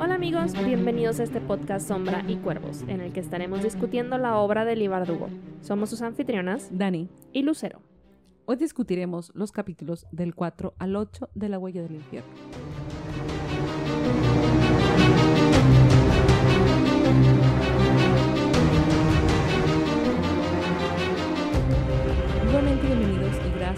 Hola 0.00 0.16
amigos, 0.16 0.52
bienvenidos 0.64 1.20
a 1.20 1.22
este 1.22 1.40
podcast 1.40 1.86
Sombra 1.86 2.24
y 2.26 2.38
Cuervos, 2.38 2.82
en 2.88 3.00
el 3.00 3.12
que 3.12 3.20
estaremos 3.20 3.62
discutiendo 3.62 4.18
la 4.18 4.36
obra 4.38 4.64
de 4.64 4.74
Libardugo. 4.74 5.28
Somos 5.60 5.90
sus 5.90 6.02
anfitrionas, 6.02 6.76
Dani, 6.76 7.08
y 7.32 7.42
Lucero. 7.42 7.82
hoy 8.46 8.56
discutiremos 8.56 9.30
los 9.36 9.52
capítulos 9.52 10.08
del 10.10 10.34
4 10.34 10.74
al 10.76 10.96
8 10.96 11.30
de 11.36 11.48
La 11.48 11.60
Huella 11.60 11.82
del 11.82 11.94
Infierno. 11.94 12.32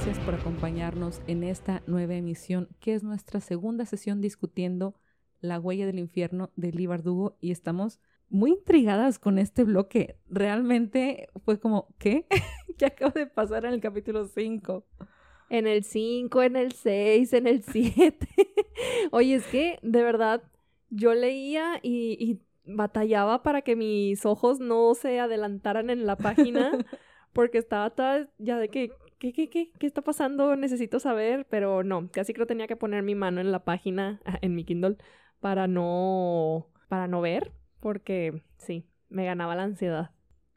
Gracias 0.03 0.25
por 0.25 0.35
acompañarnos 0.35 1.21
en 1.27 1.45
esta 1.45 1.83
nueva 1.87 2.15
emisión, 2.15 2.71
que 2.81 2.95
es 2.95 3.03
nuestra 3.03 3.39
segunda 3.39 3.85
sesión 3.85 4.23
discutiendo 4.23 4.95
La 5.43 5.61
Huella 5.61 5.85
del 5.85 5.99
Infierno 5.99 6.49
de 6.57 6.73
Lee 6.73 6.87
Bardugo 6.87 7.37
y 7.39 7.51
estamos 7.51 8.01
muy 8.31 8.53
intrigadas 8.53 9.19
con 9.19 9.39
este 9.39 9.63
bloque. 9.63 10.17
Realmente 10.31 11.29
fue 11.45 11.61
como, 11.61 11.89
¿qué? 11.99 12.25
¿Qué 12.79 12.87
acaba 12.87 13.11
de 13.11 13.27
pasar 13.27 13.67
en 13.67 13.75
el 13.75 13.81
capítulo 13.83 14.25
5? 14.25 14.87
En 15.51 15.67
el 15.67 15.85
5, 15.85 16.43
en 16.45 16.57
el 16.57 16.73
6, 16.73 17.33
en 17.35 17.47
el 17.47 17.63
7. 17.71 18.27
Oye, 19.11 19.35
es 19.35 19.47
que 19.49 19.79
de 19.83 20.03
verdad 20.03 20.43
yo 20.89 21.13
leía 21.13 21.79
y, 21.83 22.17
y 22.19 22.41
batallaba 22.65 23.43
para 23.43 23.61
que 23.61 23.77
mis 23.77 24.25
ojos 24.25 24.61
no 24.61 24.95
se 24.95 25.21
adelantaran 25.21 25.91
en 25.91 26.07
la 26.07 26.17
página 26.17 26.73
porque 27.35 27.59
estaba 27.59 27.91
toda 27.91 28.31
ya 28.39 28.57
de 28.57 28.71
que, 28.71 28.93
¿qué, 29.21 29.33
qué, 29.33 29.49
qué? 29.49 29.71
¿Qué 29.79 29.87
está 29.87 30.03
pasando? 30.03 30.57
Necesito 30.57 30.99
saber, 30.99 31.47
pero 31.49 31.85
no, 31.85 32.11
casi 32.11 32.33
creo 32.35 32.47
tenía 32.47 32.67
que 32.67 32.75
poner 32.75 33.05
mi 33.05 33.15
mano 33.15 33.41
en 33.41 33.53
la 33.53 33.65
página, 33.65 34.21
en 34.41 34.57
mi 34.57 34.65
Kindle, 34.65 34.97
para 35.39 35.69
no, 35.69 36.67
para 36.89 37.07
no 37.07 37.21
ver, 37.21 37.53
porque 37.79 38.43
sí, 38.57 38.89
me 39.09 39.25
ganaba 39.25 39.55
la 39.55 39.65
ansiedad, 39.65 40.11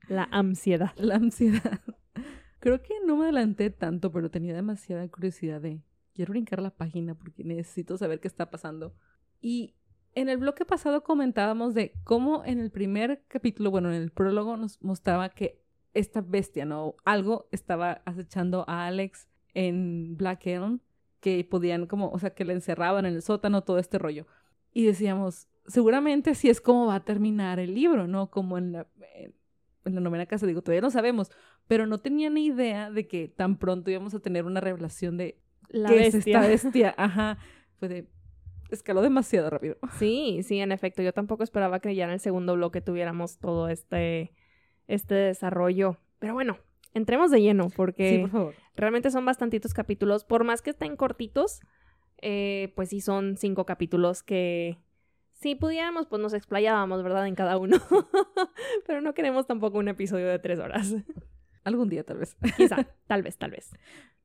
la 0.08 0.23
ansiedad. 0.31 0.94
La 0.97 1.16
ansiedad. 1.16 1.81
Creo 2.59 2.81
que 2.81 2.94
no 3.05 3.17
me 3.17 3.25
adelanté 3.25 3.70
tanto, 3.70 4.11
pero 4.11 4.31
tenía 4.31 4.53
demasiada 4.53 5.05
curiosidad 5.09 5.59
de 5.59 5.81
quiero 6.14 6.31
brincar 6.31 6.61
la 6.61 6.70
página 6.70 7.14
porque 7.14 7.44
necesito 7.44 7.98
saber 7.98 8.22
qué 8.22 8.30
está 8.30 8.50
pasando. 8.50 8.95
Y 9.42 9.75
en 10.16 10.30
el 10.30 10.38
bloque 10.38 10.64
pasado 10.64 11.03
comentábamos 11.03 11.73
de 11.73 11.94
cómo 12.05 12.45
en 12.45 12.59
el 12.59 12.72
primer 12.72 13.25
capítulo, 13.27 13.70
bueno, 13.70 13.89
en 13.89 14.02
el 14.02 14.11
prólogo 14.11 14.55
nos 14.55 14.81
mostraba 14.81 15.30
que 15.30 15.62
esta 15.94 16.22
bestia, 16.22 16.66
¿no? 16.66 16.95
Algo 17.05 17.47
estaba 17.52 18.02
acechando 18.05 18.66
a 18.67 18.88
Alex 18.88 19.27
en 19.53 20.17
Black 20.17 20.47
Elm, 20.47 20.80
que 21.19 21.44
podían 21.44 21.88
como, 21.88 22.09
o 22.09 22.19
sea, 22.19 22.31
que 22.31 22.45
le 22.45 22.53
encerraban 22.53 23.05
en 23.05 23.16
el 23.16 23.22
sótano, 23.22 23.63
todo 23.63 23.77
este 23.77 23.99
rollo. 23.99 24.25
Y 24.73 24.86
decíamos, 24.86 25.47
seguramente 25.67 26.31
así 26.31 26.49
es 26.49 26.59
como 26.59 26.88
va 26.88 26.95
a 26.95 27.05
terminar 27.05 27.59
el 27.59 27.73
libro, 27.73 28.08
¿no? 28.08 28.30
Como 28.30 28.58
en 28.58 28.73
la, 28.73 28.88
en, 29.16 29.33
en 29.86 29.95
la 29.95 30.02
novena 30.02 30.25
casa, 30.25 30.47
digo, 30.47 30.61
todavía 30.61 30.81
no 30.81 30.91
sabemos, 30.91 31.31
pero 31.67 31.86
no 31.88 31.99
tenía 31.99 32.30
ni 32.30 32.47
idea 32.47 32.91
de 32.91 33.08
que 33.08 33.27
tan 33.27 33.58
pronto 33.58 33.91
íbamos 33.91 34.14
a 34.14 34.19
tener 34.19 34.45
una 34.45 34.59
revelación 34.59 35.17
de 35.17 35.39
La 35.69 35.89
qué 35.89 36.08
es 36.08 36.16
esta 36.16 36.41
bestia. 36.41 36.94
Ajá, 36.97 37.38
fue 37.77 37.88
de, 37.88 38.08
escaló 38.69 39.02
demasiado 39.02 39.49
rápido. 39.49 39.77
Sí, 39.97 40.41
sí, 40.44 40.59
en 40.59 40.71
efecto. 40.71 41.02
Yo 41.02 41.14
tampoco 41.14 41.44
esperaba 41.44 41.80
que 41.80 41.95
ya 41.95 42.05
en 42.05 42.11
el 42.11 42.19
segundo 42.19 42.55
bloque 42.55 42.81
tuviéramos 42.81 43.38
todo 43.38 43.69
este, 43.69 44.33
este 44.88 45.16
desarrollo. 45.16 45.98
Pero 46.20 46.34
bueno, 46.34 46.58
entremos 46.94 47.31
de 47.31 47.42
lleno, 47.42 47.67
porque 47.76 48.09
Sí, 48.09 48.17
por 48.22 48.30
favor. 48.30 48.56
realmente 48.76 49.12
son 49.12 49.26
bastantitos 49.26 49.73
capítulos. 49.73 50.23
Por 50.26 50.44
más 50.44 50.62
que 50.62 50.72
estén 50.72 50.95
cortitos, 50.95 51.59
eh, 52.22 52.72
pues 52.76 52.89
sí 52.89 53.02
son 53.02 53.38
cinco 53.38 53.66
capítulos 53.66 54.23
que 54.23 54.78
si 55.31 55.55
pudiéramos, 55.55 56.08
pues 56.08 56.22
nos 56.22 56.33
explayábamos, 56.33 57.04
¿verdad? 57.04 57.27
En 57.27 57.36
cada 57.36 57.58
uno. 57.58 57.77
Pero 58.88 59.02
no 59.02 59.14
queremos 59.14 59.45
tampoco 59.45 59.77
un 59.77 59.89
episodio 59.89 60.27
de 60.27 60.39
tres 60.39 60.60
horas. 60.60 60.95
Algún 61.66 61.89
día 61.89 62.04
tal 62.04 62.17
vez. 62.20 62.36
Quizá, 62.58 62.88
tal 63.08 63.23
vez, 63.23 63.38
tal 63.38 63.52
vez. 63.52 63.72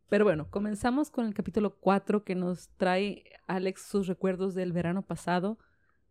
Pero 0.08 0.24
bueno, 0.24 0.48
comenzamos 0.50 1.10
con 1.10 1.26
el 1.26 1.34
capítulo 1.34 1.76
4 1.80 2.24
que 2.24 2.34
nos 2.34 2.68
trae 2.76 3.24
Alex 3.46 3.82
sus 3.82 4.06
recuerdos 4.06 4.54
del 4.54 4.72
verano 4.72 5.02
pasado, 5.02 5.58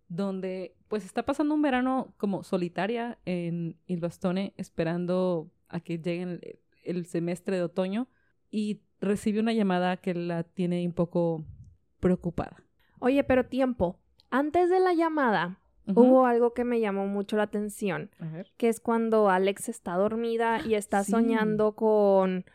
donde 0.10 0.76
pues 0.88 1.04
está 1.06 1.24
pasando 1.24 1.54
un 1.54 1.62
verano 1.62 2.14
como 2.18 2.44
solitaria 2.44 3.18
en 3.26 3.76
Ilbastone, 3.88 4.54
esperando 4.58 5.50
a 5.68 5.80
que 5.82 5.98
llegue 6.00 6.22
el, 6.24 6.60
el 6.84 7.06
semestre 7.06 7.58
de 7.58 7.64
otoño 7.64 8.08
y 8.50 8.82
recibe 9.02 9.40
una 9.42 9.54
llamada 9.54 9.98
que 9.98 10.14
la 10.14 10.44
tiene 10.44 10.86
un 10.86 10.94
poco 10.94 11.44
preocupada. 12.00 12.64
Oye, 13.00 13.24
pero 13.24 13.46
tiempo. 13.46 14.00
Antes 14.30 14.70
de 14.70 14.80
la 14.80 14.94
llamada, 14.94 15.60
hubo 15.88 16.26
algo 16.26 16.54
que 16.54 16.64
me 16.64 16.80
llamó 16.80 17.06
mucho 17.08 17.38
la 17.38 17.44
atención. 17.44 18.10
Que 18.58 18.70
es 18.70 18.80
cuando 18.80 19.30
Alex 19.30 19.70
está 19.70 19.96
dormida 19.96 20.62
y 20.66 20.76
está 20.76 21.04
Sí. 21.04 21.12
soñando 21.12 21.74
con... 21.74 22.46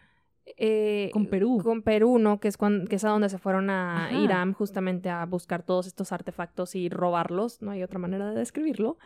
eh, 0.56 1.10
Con 1.12 1.26
Perú. 1.26 1.60
Con 1.62 1.82
Perú, 1.82 2.18
¿no? 2.18 2.40
Que 2.40 2.48
es, 2.48 2.56
cuan- 2.56 2.86
que 2.86 2.96
es 2.96 3.04
a 3.04 3.08
donde 3.10 3.28
se 3.28 3.38
fueron 3.38 3.70
a 3.70 4.06
Ajá. 4.06 4.14
Irán 4.18 4.52
justamente 4.52 5.08
a 5.10 5.24
buscar 5.26 5.62
todos 5.62 5.86
estos 5.86 6.12
artefactos 6.12 6.74
y 6.74 6.88
robarlos. 6.88 7.62
No 7.62 7.70
hay 7.70 7.82
otra 7.82 7.98
manera 7.98 8.30
de 8.30 8.38
describirlo. 8.38 8.98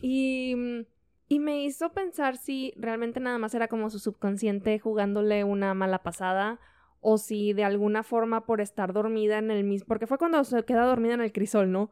Y, 0.00 0.54
y 1.28 1.38
me 1.38 1.62
hizo 1.64 1.92
pensar 1.92 2.36
si 2.36 2.72
realmente 2.76 3.20
nada 3.20 3.38
más 3.38 3.54
era 3.54 3.68
como 3.68 3.90
su 3.90 3.98
subconsciente 3.98 4.78
jugándole 4.78 5.44
una 5.44 5.74
mala 5.74 6.02
pasada 6.02 6.58
o 7.00 7.18
si 7.18 7.52
de 7.52 7.64
alguna 7.64 8.02
forma 8.02 8.44
por 8.46 8.60
estar 8.60 8.92
dormida 8.92 9.38
en 9.38 9.50
el 9.50 9.64
mismo... 9.64 9.86
Porque 9.88 10.06
fue 10.06 10.18
cuando 10.18 10.42
se 10.44 10.62
queda 10.64 10.84
dormida 10.84 11.14
en 11.14 11.20
el 11.20 11.32
crisol, 11.32 11.72
¿no? 11.72 11.90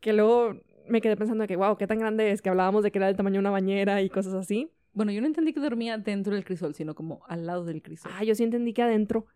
Que 0.00 0.12
luego 0.12 0.56
me 0.86 1.00
quedé 1.00 1.16
pensando 1.16 1.46
que, 1.46 1.56
wow, 1.56 1.76
qué 1.78 1.86
tan 1.86 1.98
grande 1.98 2.30
es, 2.30 2.42
que 2.42 2.50
hablábamos 2.50 2.82
de 2.82 2.90
que 2.90 2.98
era 2.98 3.06
del 3.06 3.16
tamaño 3.16 3.34
de 3.36 3.38
una 3.40 3.50
bañera 3.50 4.02
y 4.02 4.10
cosas 4.10 4.34
así. 4.34 4.70
Bueno, 4.94 5.12
yo 5.12 5.20
no 5.20 5.26
entendí 5.26 5.52
que 5.52 5.60
dormía 5.60 5.98
dentro 5.98 6.34
del 6.34 6.44
crisol, 6.44 6.74
sino 6.74 6.94
como 6.94 7.22
al 7.26 7.46
lado 7.46 7.64
del 7.64 7.82
crisol. 7.82 8.12
Ah, 8.14 8.24
yo 8.24 8.34
sí 8.34 8.44
entendí 8.44 8.72
que 8.72 8.82
adentro. 8.82 9.26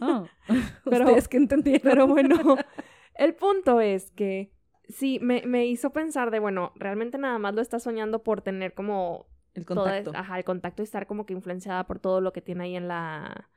Ah. 0.00 0.24
Pero- 0.84 1.04
Ustedes 1.06 1.28
que 1.28 1.36
entendieron. 1.36 1.82
Pero 1.82 2.06
bueno, 2.06 2.36
el 3.14 3.34
punto 3.34 3.80
es 3.80 4.10
que 4.10 4.52
sí, 4.88 5.18
me, 5.22 5.42
me 5.46 5.66
hizo 5.66 5.90
pensar 5.92 6.30
de, 6.30 6.38
bueno, 6.40 6.72
realmente 6.74 7.16
nada 7.18 7.38
más 7.38 7.54
lo 7.54 7.62
está 7.62 7.78
soñando 7.78 8.22
por 8.24 8.42
tener 8.42 8.74
como... 8.74 9.26
el 9.54 9.64
toda- 9.64 9.84
contacto. 10.02 10.12
ajá, 10.14 10.38
el 10.38 10.44
contacto 10.44 10.82
y 10.82 10.84
estar 10.84 11.06
como 11.06 11.24
que 11.26 11.32
influenciada 11.34 11.86
por 11.86 11.98
todo 12.00 12.20
lo 12.20 12.32
que 12.32 12.42
tiene 12.42 12.64
ahí 12.64 12.76
en 12.76 12.88
la... 12.88 13.48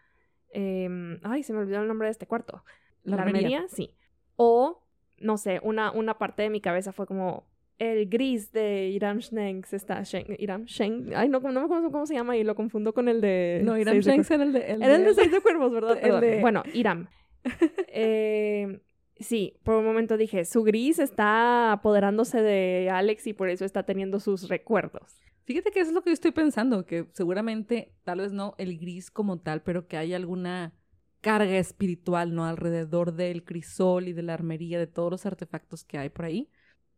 em, 0.51 1.19
ay, 1.23 1.43
se 1.43 1.53
me 1.53 1.59
olvidó 1.59 1.81
el 1.81 1.87
nombre 1.87 2.07
de 2.07 2.11
este 2.11 2.27
cuarto. 2.27 2.63
La 3.03 3.15
¿La 3.17 3.23
armería? 3.23 3.65
Sí. 3.69 3.95
O, 4.35 4.83
no 5.19 5.37
sé, 5.37 5.59
una, 5.63 5.91
una 5.91 6.17
parte 6.17 6.43
de 6.43 6.49
mi 6.49 6.61
cabeza 6.61 6.91
fue 6.93 7.07
como... 7.07 7.45
El 7.79 8.07
gris 8.07 8.51
de 8.51 8.89
Iram 8.89 9.17
Shanks 9.19 9.73
está... 9.73 10.01
Shen- 10.03 10.35
Iram 10.39 10.65
Shanks... 10.65 11.11
Ay, 11.15 11.27
no, 11.29 11.39
no 11.39 11.51
me 11.59 11.65
acuerdo 11.65 11.91
cómo 11.91 12.05
se 12.05 12.13
llama 12.13 12.37
y 12.37 12.43
lo 12.43 12.55
confundo 12.55 12.93
con 12.93 13.07
el 13.09 13.19
de... 13.19 13.61
No, 13.63 13.77
Iram 13.77 13.99
Shanks 13.99 14.29
era 14.31 14.43
el 14.43 14.53
de... 14.53 14.59
el 14.71 14.81
era 14.83 14.95
el 14.95 15.03
de- 15.05 15.13
seis 15.13 15.31
de 15.31 15.41
cuervos, 15.41 15.71
¿verdad? 15.73 15.93
El 15.95 16.01
Perdón. 16.01 16.21
de- 16.21 16.41
Bueno, 16.41 16.63
Iram. 16.73 17.07
Eh, 17.95 18.79
sí, 19.19 19.59
por 19.63 19.75
un 19.75 19.85
momento 19.85 20.17
dije, 20.17 20.45
su 20.45 20.63
gris 20.63 20.99
está 20.99 21.71
apoderándose 21.71 22.41
de 22.41 22.89
Alex 22.91 23.27
y 23.27 23.33
por 23.33 23.49
eso 23.49 23.65
está 23.65 23.83
teniendo 23.83 24.19
sus 24.19 24.47
recuerdos. 24.49 25.19
Fíjate 25.45 25.71
que 25.71 25.81
eso 25.81 25.89
es 25.89 25.93
lo 25.95 26.01
que 26.03 26.09
yo 26.11 26.13
estoy 26.13 26.31
pensando, 26.31 26.85
que 26.85 27.07
seguramente, 27.13 27.93
tal 28.03 28.19
vez 28.19 28.31
no 28.31 28.55
el 28.57 28.77
gris 28.79 29.11
como 29.11 29.39
tal, 29.41 29.61
pero 29.61 29.87
que 29.87 29.97
hay 29.97 30.13
alguna 30.13 30.73
carga 31.21 31.57
espiritual, 31.57 32.33
¿no? 32.33 32.45
Alrededor 32.45 33.13
del 33.13 33.43
crisol 33.43 34.07
y 34.07 34.13
de 34.13 34.23
la 34.23 34.33
armería, 34.33 34.79
de 34.79 34.87
todos 34.87 35.11
los 35.11 35.25
artefactos 35.25 35.83
que 35.83 35.97
hay 35.97 36.09
por 36.09 36.25
ahí. 36.25 36.49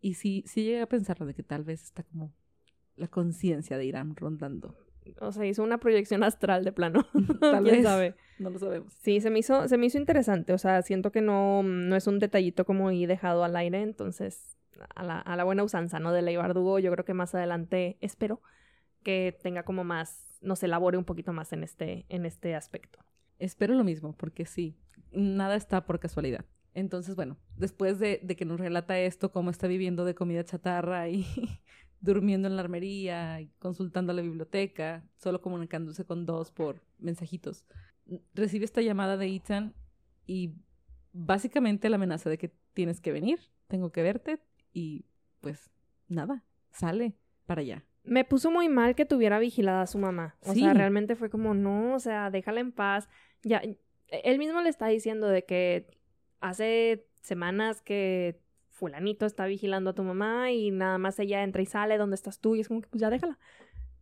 Y 0.06 0.14
sí, 0.14 0.44
sí 0.46 0.64
llegué 0.64 0.82
a 0.82 0.86
pensarlo 0.88 1.26
de 1.26 1.34
que 1.34 1.42
tal 1.42 1.64
vez 1.64 1.82
está 1.82 2.04
como 2.04 2.32
la 2.96 3.08
conciencia 3.08 3.76
de 3.76 3.86
Irán 3.86 4.16
rondando. 4.16 4.78
O 5.20 5.32
sea, 5.32 5.48
hizo 5.48 5.64
una 5.64 5.80
proyección 5.80 6.24
astral 6.24 6.64
de 6.64 6.72
plano. 6.72 7.08
Tal 7.42 7.64
¿Quién 7.64 7.78
vez. 7.78 7.84
sabe? 7.84 8.16
No 8.38 8.52
lo 8.52 8.60
sabemos. 8.60 8.94
Sí, 9.02 9.20
se 9.20 9.32
me 9.32 9.40
hizo, 9.40 9.68
se 9.68 9.80
me 9.80 9.88
hizo 9.88 9.98
interesante. 9.98 10.54
O 10.54 10.60
sea, 10.60 10.84
siento 10.84 11.12
que 11.12 11.22
no, 11.22 11.64
no 11.64 11.96
es 11.96 12.06
un 12.06 12.20
detallito 12.20 12.66
como 12.66 12.90
ahí 12.90 13.08
dejado 13.08 13.44
al 13.44 13.56
aire. 13.56 13.82
Entonces, 13.82 14.60
a 14.94 15.04
la, 15.04 15.18
a 15.20 15.36
la 15.36 15.44
buena 15.44 15.64
usanza, 15.64 15.98
¿no? 16.00 16.14
De 16.14 16.22
Ley 16.22 16.36
Bardugo, 16.36 16.78
yo 16.78 16.92
creo 16.92 17.04
que 17.04 17.16
más 17.16 17.34
adelante 17.34 17.98
espero 18.00 18.44
que 19.02 19.36
tenga 19.42 19.64
como 19.64 19.84
más, 19.84 20.38
nos 20.40 20.62
elabore 20.62 21.00
un 21.00 21.06
poquito 21.06 21.34
más 21.34 21.52
en 21.52 21.64
este, 21.64 22.06
en 22.10 22.28
este 22.28 22.54
aspecto. 22.54 23.00
Espero 23.40 23.74
lo 23.74 23.84
mismo, 23.84 24.16
porque 24.16 24.46
sí, 24.46 24.78
nada 25.12 25.56
está 25.56 25.84
por 25.88 26.00
casualidad. 26.00 26.46
Entonces, 26.76 27.16
bueno, 27.16 27.38
después 27.58 27.98
de, 28.00 28.20
de 28.22 28.36
que 28.36 28.46
nos 28.46 28.60
relata 28.60 29.00
esto, 29.00 29.32
cómo 29.32 29.50
está 29.50 29.66
viviendo 29.68 30.06
de 30.06 30.14
comida 30.14 30.44
chatarra 30.44 31.10
y 31.10 31.26
durmiendo 32.02 32.48
en 32.48 32.56
la 32.58 32.62
armería 32.62 33.42
y 33.42 33.48
consultando 33.60 34.14
la 34.14 34.22
biblioteca, 34.22 35.04
solo 35.18 35.42
comunicándose 35.42 36.06
con 36.06 36.26
dos 36.28 36.52
por 36.52 36.82
mensajitos, 37.00 37.66
recibe 38.36 38.66
esta 38.66 38.82
llamada 38.82 39.18
de 39.18 39.28
Ethan 39.34 39.74
y 40.28 40.54
básicamente 41.14 41.90
la 41.90 41.96
amenaza 41.96 42.30
de 42.30 42.38
que 42.38 42.52
tienes 42.74 43.00
que 43.02 43.12
venir, 43.12 43.40
tengo 43.68 43.92
que 43.92 44.04
verte 44.04 44.40
y 44.74 45.06
pues 45.42 45.72
nada, 46.08 46.44
sale 46.72 47.16
para 47.46 47.62
allá. 47.62 47.86
Me 48.04 48.24
puso 48.26 48.52
muy 48.52 48.70
mal 48.70 48.94
que 48.96 49.06
tuviera 49.06 49.40
vigilada 49.40 49.82
a 49.82 49.88
su 49.88 49.98
mamá. 49.98 50.36
O 50.42 50.54
Sí. 50.54 50.60
sea, 50.60 50.74
realmente 50.74 51.16
fue 51.16 51.30
como, 51.30 51.54
no, 51.56 51.96
o 51.96 52.00
sea, 52.00 52.30
déjala 52.30 52.60
en 52.60 52.72
paz. 52.72 53.08
Ya, 53.42 53.64
él 54.10 54.38
mismo 54.38 54.62
le 54.62 54.70
está 54.70 54.86
diciendo 54.88 55.28
de 55.28 55.44
que 55.46 55.88
hace 56.40 57.08
semanas 57.22 57.82
que 57.82 58.40
fulanito 58.70 59.26
está 59.26 59.46
vigilando 59.46 59.92
a 59.92 59.94
tu 59.94 60.04
mamá 60.04 60.52
y 60.52 60.72
nada 60.72 60.98
más 60.98 61.18
ella 61.20 61.44
entra 61.44 61.62
y 61.62 61.66
sale 61.66 61.98
donde 61.98 62.16
estás 62.16 62.40
tú 62.40 62.56
y 62.56 62.60
es 62.60 62.68
como 62.68 62.82
que 62.82 62.90
pues 62.90 63.02
ya 63.02 63.10
déjala. 63.10 63.40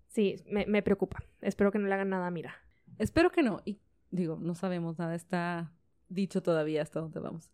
Sí, 0.07 0.35
me, 0.47 0.83
preocupa. 0.83 1.23
Espero 1.41 1.71
que 1.71 1.79
no 1.79 1.87
le 1.87 1.93
hagan 1.95 2.09
nada, 2.09 2.29
mira. 2.29 2.55
Espero 2.99 3.31
que 3.31 3.41
no. 3.41 3.61
Y 3.65 3.79
digo, 4.11 4.37
no 4.39 4.53
sabemos 4.53 4.99
nada, 4.99 5.15
está 5.15 5.71
dicho 6.07 6.43
todavía 6.43 6.83
hasta 6.83 6.99
dónde 6.99 7.19
vamos. 7.19 7.51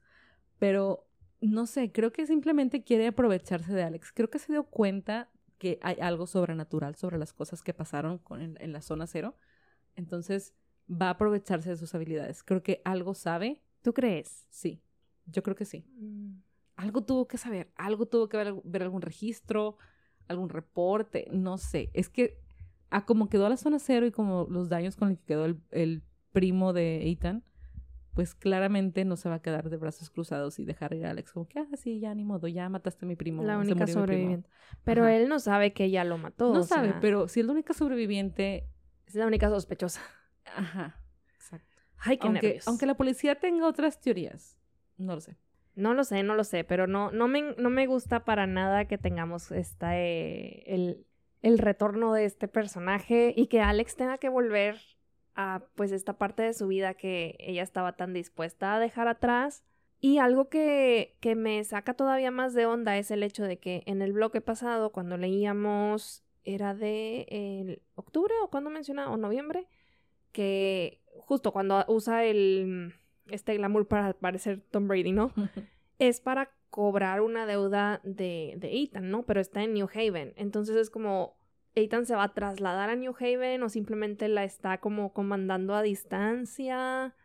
Pero 0.58 1.08
no 1.40 1.66
sé, 1.68 1.92
creo 1.94 2.12
que 2.12 2.28
simplemente 2.28 2.84
quiere 2.84 3.08
aprovecharse 3.08 3.74
de 3.74 3.84
Alex. 3.84 4.12
Creo 4.12 4.30
que 4.30 4.40
se 4.40 4.52
dio 4.52 4.66
cuenta 4.66 5.30
que 5.58 5.80
hay 5.82 5.98
algo 6.02 6.28
sobrenatural 6.28 6.96
sobre 6.96 7.18
las 7.18 7.32
cosas 7.32 7.64
que 7.64 7.74
pasaron 7.74 8.22
en, 8.32 8.74
la 8.74 8.82
zona 8.82 9.08
cero. 9.08 9.38
Entonces 9.96 10.54
va 10.90 11.08
a 11.08 11.12
aprovecharse 11.12 11.70
de 11.70 11.78
sus 11.78 11.96
habilidades. 11.96 12.44
Creo 12.44 12.62
que 12.62 12.82
algo 12.84 13.14
sabe. 13.14 13.62
¿Tú 13.82 13.94
crees? 13.94 14.48
Sí, 14.50 14.82
yo 15.26 15.44
creo 15.44 15.56
que 15.56 15.66
sí. 15.66 15.86
Mm. 15.98 16.42
Algo 16.76 17.04
tuvo 17.04 17.28
que 17.28 17.38
saber, 17.38 17.72
algo 17.76 18.06
tuvo 18.06 18.30
que 18.30 18.38
ver, 18.38 18.54
ver, 18.64 18.84
algún 18.84 19.02
registro, 19.02 19.78
algún 20.28 20.50
reporte, 20.50 21.28
no 21.32 21.58
sé. 21.58 21.90
Es 21.94 22.10
que 22.10 22.40
a 22.90 23.06
como 23.06 23.30
quedó 23.30 23.50
la 23.50 23.58
zona 23.58 23.80
cero 23.80 24.06
y 24.06 24.12
como 24.12 24.48
los 24.50 24.70
daños 24.70 24.96
con 24.96 25.10
los 25.10 25.18
que 25.18 25.26
quedó 25.26 25.46
el, 25.46 25.62
el 25.72 26.04
primo 26.32 26.74
de 26.74 27.10
Ethan, 27.10 27.44
pues 28.14 28.36
claramente 28.36 29.06
no 29.06 29.16
se 29.16 29.30
va 29.30 29.36
a 29.36 29.42
quedar 29.42 29.70
de 29.70 29.78
brazos 29.78 30.10
cruzados 30.10 30.60
y 30.60 30.66
dejar 30.66 30.94
ir 30.94 31.06
a 31.06 31.12
Alex 31.12 31.32
como 31.32 31.48
que, 31.48 31.60
ah, 31.60 31.68
sí, 31.78 32.00
ya 32.00 32.14
ni 32.14 32.24
modo, 32.24 32.48
ya 32.48 32.68
mataste 32.68 33.06
a 33.06 33.08
mi 33.08 33.16
primo. 33.16 33.44
La 33.44 33.58
única 33.58 33.88
sobreviviente. 33.88 34.50
Pero 34.84 35.08
él 35.08 35.30
no 35.30 35.40
sabe 35.40 35.74
que 35.74 35.86
ella 35.86 36.04
lo 36.04 36.18
mató. 36.18 36.54
No 36.54 36.64
sabe, 36.64 36.96
pero 37.00 37.28
si 37.28 37.40
es 37.40 37.46
la 37.46 37.54
única 37.54 37.74
sobreviviente... 37.74 38.68
Es 39.06 39.16
la 39.16 39.26
única 39.26 39.50
sospechosa. 39.50 40.02
Ajá. 40.56 40.99
Ay, 42.00 42.18
qué 42.18 42.28
aunque, 42.28 42.60
aunque 42.66 42.86
la 42.86 42.96
policía 42.96 43.40
tenga 43.40 43.68
otras 43.68 44.00
teorías, 44.00 44.58
no 44.98 45.16
lo 45.16 45.22
sé. 45.22 45.38
No 45.76 45.94
lo 45.94 46.04
sé, 46.04 46.24
no 46.24 46.36
lo 46.36 46.44
sé, 46.44 46.64
pero 46.64 46.88
no, 46.88 47.12
no, 47.12 47.28
me, 47.28 47.54
no 47.58 47.70
me 47.70 47.88
gusta 47.88 48.26
para 48.26 48.48
nada 48.48 48.86
que 48.86 48.98
tengamos 48.98 49.52
esta, 49.52 49.98
eh, 49.98 50.64
el, 50.68 51.06
el 51.42 51.58
retorno 51.58 52.14
de 52.14 52.26
este 52.26 52.48
personaje 52.50 53.34
y 53.36 53.48
que 53.48 53.62
Alex 53.62 53.96
tenga 53.96 54.18
que 54.18 54.30
volver 54.30 54.78
pues 55.76 55.92
esta 55.92 56.18
parte 56.18 56.44
de 56.44 56.54
su 56.54 56.68
vida 56.68 56.94
que 56.96 57.38
ella 57.40 57.64
estaba 57.64 57.94
tan 57.94 58.14
dispuesta 58.14 58.76
a 58.76 58.80
dejar 58.80 59.08
atrás. 59.08 59.64
Y 60.02 60.18
algo 60.18 60.50
que, 60.50 61.18
que 61.20 61.36
me 61.36 61.64
saca 61.64 61.94
todavía 61.94 62.32
más 62.32 62.54
de 62.54 62.66
onda 62.66 62.98
es 62.98 63.12
el 63.12 63.24
hecho 63.24 63.44
de 63.44 63.58
que 63.58 63.84
en 63.86 64.02
el 64.02 64.14
bloque 64.14 64.42
pasado, 64.42 64.92
cuando 64.92 65.18
leíamos, 65.18 66.24
era 66.44 66.74
de 66.74 67.82
octubre 67.96 68.34
o 68.42 68.50
cuando 68.50 68.70
menciona, 68.70 69.12
o 69.12 69.18
noviembre, 69.18 69.68
que 70.32 70.99
justo 71.18 71.52
cuando 71.52 71.84
usa 71.88 72.26
el 72.26 72.94
este 73.28 73.56
glamour 73.56 73.88
para 73.88 74.14
parecer 74.14 74.62
Tom 74.72 74.88
Brady, 74.88 75.12
¿no? 75.12 75.34
es 76.00 76.22
para 76.22 76.52
cobrar 76.70 77.22
una 77.22 77.46
deuda 77.46 78.02
de, 78.04 78.56
de 78.58 78.82
Ethan, 78.82 79.10
¿no? 79.12 79.24
Pero 79.24 79.42
está 79.42 79.64
en 79.64 79.74
New 79.74 79.90
Haven. 79.94 80.34
Entonces 80.36 80.76
es 80.76 80.90
como, 80.90 81.38
Ethan 81.76 82.06
se 82.06 82.16
va 82.16 82.24
a 82.24 82.34
trasladar 82.34 82.90
a 82.90 82.96
New 82.96 83.14
Haven 83.20 83.64
o 83.64 83.70
simplemente 83.70 84.28
la 84.28 84.44
está 84.44 84.80
como 84.80 85.14
comandando 85.14 85.76
a 85.76 85.82
distancia. 85.82 87.16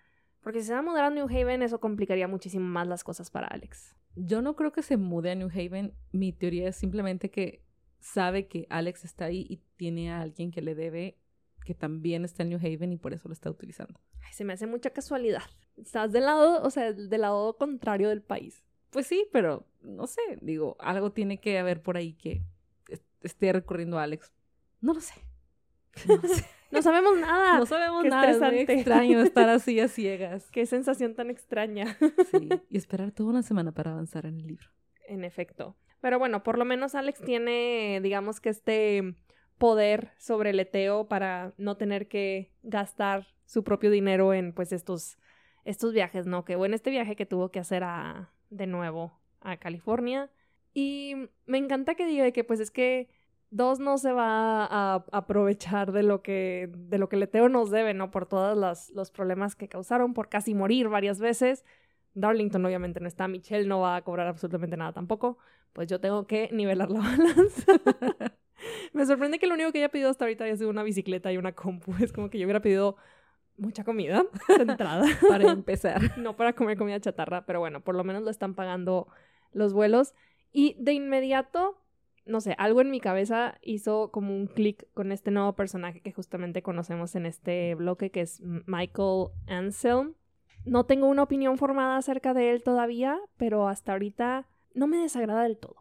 Porque 0.43 0.61
si 0.61 0.67
se 0.67 0.73
va 0.75 0.81
a 0.81 0.83
mudar 0.83 1.05
a 1.05 1.11
New 1.11 1.27
Haven, 1.27 1.63
eso 1.63 1.81
complicaría 1.81 2.29
muchísimo 2.29 2.67
más 2.67 2.87
las 2.87 3.05
cosas 3.05 3.31
para 3.31 3.47
Alex. 3.47 3.97
Yo 4.17 4.43
no 4.43 4.57
creo 4.57 4.73
que 4.73 4.83
se 4.83 4.97
mude 4.97 5.31
a 5.31 5.35
New 5.35 5.49
Haven. 5.49 5.95
Mi 6.13 6.33
teoría 6.33 6.69
es 6.69 6.77
simplemente 6.77 7.31
que 7.31 7.63
sabe 8.01 8.47
que 8.47 8.67
Alex 8.71 9.05
está 9.05 9.27
ahí 9.27 9.47
y 9.49 9.63
tiene 9.77 10.13
a 10.13 10.21
alguien 10.21 10.51
que 10.51 10.63
le 10.63 10.75
debe 10.75 11.19
que 11.65 11.75
también 11.75 12.25
está 12.25 12.43
en 12.43 12.51
New 12.51 12.59
Haven 12.59 12.93
y 12.93 12.97
por 12.97 13.13
eso 13.15 13.29
lo 13.29 13.33
está 13.33 13.51
utilizando. 13.51 14.01
Ay, 14.23 14.33
se 14.33 14.45
me 14.45 14.53
hace 14.53 14.67
mucha 14.67 14.91
casualidad. 14.91 15.43
Estás 15.77 16.13
del 16.13 16.25
lado, 16.25 16.63
o 16.63 16.71
sea, 16.71 16.93
del 16.93 17.21
lado 17.21 17.57
contrario 17.57 18.09
del 18.09 18.23
país. 18.23 18.65
Pues 18.91 19.07
sí, 19.07 19.27
pero 19.33 19.67
no 19.81 20.07
sé, 20.07 20.21
digo, 20.41 20.77
algo 20.79 21.11
tiene 21.13 21.41
que 21.41 21.59
haber 21.59 21.83
por 21.83 21.97
ahí 21.97 22.13
que 22.13 22.43
esté 23.23 23.53
recorriendo 23.53 23.99
a 23.99 24.05
Alex 24.05 24.33
no 24.85 24.93
lo 24.93 25.01
sé. 25.01 25.15
No, 26.71 26.83
sabemos 26.83 27.17
nada. 27.17 27.59
No 27.59 27.65
sabemos 27.65 28.05
nada. 28.05 28.31
Es 28.31 28.39
muy 28.39 28.59
extraño 28.59 29.21
estar 29.23 29.49
así 29.49 29.81
a 29.81 29.89
ciegas. 29.89 30.51
Qué 30.51 30.67
sensación 30.67 31.15
tan 31.15 31.31
extraña. 31.31 31.97
Sí, 32.31 32.51
y 32.69 32.77
esperar 32.77 33.11
toda 33.11 33.31
una 33.31 33.43
semana 33.43 33.73
para 33.73 33.93
avanzar 33.93 34.27
en 34.27 34.41
el 34.41 34.47
libro. 34.47 34.69
En 35.09 35.25
efecto. 35.25 35.75
Pero 36.03 36.19
bueno, 36.19 36.43
por 36.43 36.59
lo 36.59 36.67
menos 36.67 36.95
Alex 36.95 37.23
tiene, 37.23 38.01
digamos 38.03 38.41
que 38.41 38.51
este 38.51 39.15
poder 39.59 40.13
sobre 40.19 40.51
el 40.51 40.61
Eteo 40.61 41.09
para 41.09 41.53
no 41.57 41.77
tener 41.77 42.09
que 42.09 42.53
gastar 42.63 43.27
su 43.47 43.65
propio 43.65 43.91
dinero 43.91 44.35
en 44.35 44.53
pues 44.53 44.73
estos, 44.73 45.19
estos 45.65 45.93
viajes, 45.93 46.27
¿no? 46.27 46.45
Que 46.45 46.57
bueno, 46.57 46.75
este 46.75 46.91
viaje 46.91 47.17
que 47.17 47.27
tuvo 47.27 47.51
que 47.51 47.61
hacer 47.61 47.85
a, 47.85 48.31
de 48.51 48.67
nuevo 48.67 49.19
a 49.41 49.57
California. 49.57 50.31
Y 50.73 51.15
me 51.47 51.59
encanta 51.59 51.95
que 51.95 52.07
diga 52.07 52.31
que 52.33 52.45
pues 52.45 52.61
es 52.61 52.71
que 52.71 53.09
Dos 53.55 53.79
no 53.79 53.99
se 53.99 54.11
va 54.11 54.65
a 54.65 55.05
aprovechar 55.13 55.93
de 55.93 56.03
lo 56.03 56.23
que, 56.23 56.73
de 56.77 56.99
lo 56.99 57.09
que 57.09 57.17
Leteo 57.17 57.49
nos 57.49 57.71
debe, 57.71 57.95
¿no? 57.95 58.11
Por 58.11 58.27
todos 58.27 58.91
los 58.93 59.11
problemas 59.13 59.55
que 59.55 59.69
causaron, 59.69 60.13
por 60.13 60.29
casi 60.29 60.55
morir 60.55 60.89
varias 60.89 61.21
veces. 61.21 61.65
Darlington 62.15 62.67
obviamente 62.67 62.99
no 62.99 63.07
está, 63.07 63.29
Michelle 63.29 63.69
no 63.69 63.79
va 63.79 63.95
a 63.95 64.03
cobrar 64.03 64.27
absolutamente 64.27 64.77
nada 64.77 64.93
tampoco. 64.93 65.39
Pues 65.73 65.87
yo 65.87 66.01
tengo 66.01 66.27
que 66.27 66.49
nivelar 66.53 66.91
la 66.91 66.99
balanza. 67.17 67.73
Me 68.95 69.05
sorprende 69.05 69.39
que 69.39 69.47
lo 69.47 69.55
único 69.55 69.71
que 69.73 69.79
haya 69.79 69.91
pedido 69.91 70.09
hasta 70.09 70.25
ahorita 70.25 70.45
haya 70.45 70.57
sido 70.57 70.71
una 70.71 70.83
bicicleta 70.83 71.31
y 71.31 71.37
una 71.37 71.53
compu. 71.53 71.95
Es 72.01 72.13
como 72.13 72.31
que 72.31 72.39
yo 72.39 72.47
hubiera 72.47 72.63
pedido 72.63 72.97
mucha 73.59 73.85
comida 73.85 74.25
de 74.49 74.63
entrada. 74.63 75.05
para 75.29 75.51
empezar. 75.51 76.01
no 76.19 76.37
para 76.37 76.55
comer 76.55 76.79
comida 76.79 76.99
chatarra, 77.01 77.45
pero 77.45 77.61
bueno, 77.61 77.83
por 77.83 77.95
lo 77.95 78.05
menos 78.05 78.23
lo 78.23 78.31
están 78.31 78.55
pagando 78.55 79.09
los 79.53 79.75
vuelos. 79.75 80.15
Y 80.53 80.77
de 80.79 80.93
inmediato 80.93 81.77
no 82.27 82.41
sé, 82.41 82.55
algo 82.59 82.81
en 82.81 82.91
mi 82.91 83.01
cabeza 83.01 83.59
hizo 83.61 84.11
como 84.11 84.35
un 84.35 84.47
clic 84.47 84.87
con 84.95 85.13
este 85.13 85.31
nuevo 85.31 85.53
personaje 85.55 86.01
que 86.01 86.13
justamente 86.13 86.63
conocemos 86.63 87.15
en 87.17 87.27
este 87.27 87.75
bloque, 87.75 88.11
que 88.11 88.23
es 88.23 88.41
Michael 88.41 89.29
Anselm. 89.47 90.15
No 90.65 90.87
tengo 90.87 91.07
una 91.07 91.23
opinión 91.23 91.59
formada 91.59 91.99
acerca 91.99 92.33
de 92.33 92.51
él 92.51 92.63
todavía, 92.63 93.19
pero 93.37 93.69
hasta 93.69 93.93
ahorita 93.93 94.47
no 94.73 94.87
me 94.87 94.97
desagrada 94.97 95.43
del 95.43 95.59
todo. 95.59 95.77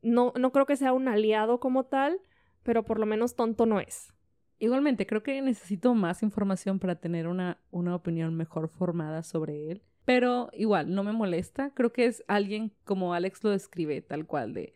No, 0.00 0.32
no 0.38 0.52
creo 0.52 0.66
que 0.66 0.76
sea 0.76 0.92
un 0.92 1.08
aliado 1.08 1.58
como 1.58 1.84
tal, 1.84 2.20
pero 2.68 2.82
por 2.82 3.00
lo 3.00 3.06
menos 3.06 3.34
tonto 3.34 3.64
no 3.64 3.80
es. 3.80 4.12
Igualmente, 4.58 5.06
creo 5.06 5.22
que 5.22 5.40
necesito 5.40 5.94
más 5.94 6.22
información 6.22 6.78
para 6.78 6.96
tener 6.96 7.26
una, 7.26 7.62
una 7.70 7.94
opinión 7.94 8.34
mejor 8.34 8.68
formada 8.68 9.22
sobre 9.22 9.70
él. 9.70 9.82
Pero 10.04 10.50
igual, 10.52 10.94
no 10.94 11.02
me 11.02 11.12
molesta. 11.12 11.72
Creo 11.72 11.94
que 11.94 12.04
es 12.04 12.22
alguien 12.28 12.74
como 12.84 13.14
Alex 13.14 13.42
lo 13.42 13.48
describe, 13.48 14.02
tal 14.02 14.26
cual, 14.26 14.52
de 14.52 14.74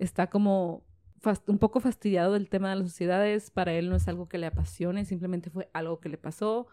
está 0.00 0.28
como 0.28 0.84
un 1.46 1.58
poco 1.60 1.78
fastidiado 1.78 2.32
del 2.32 2.48
tema 2.48 2.70
de 2.70 2.80
las 2.80 2.88
sociedades, 2.88 3.52
para 3.52 3.74
él 3.74 3.90
no 3.90 3.94
es 3.94 4.08
algo 4.08 4.28
que 4.28 4.38
le 4.38 4.46
apasione, 4.46 5.04
simplemente 5.04 5.50
fue 5.50 5.70
algo 5.72 6.00
que 6.00 6.08
le 6.08 6.18
pasó 6.18 6.66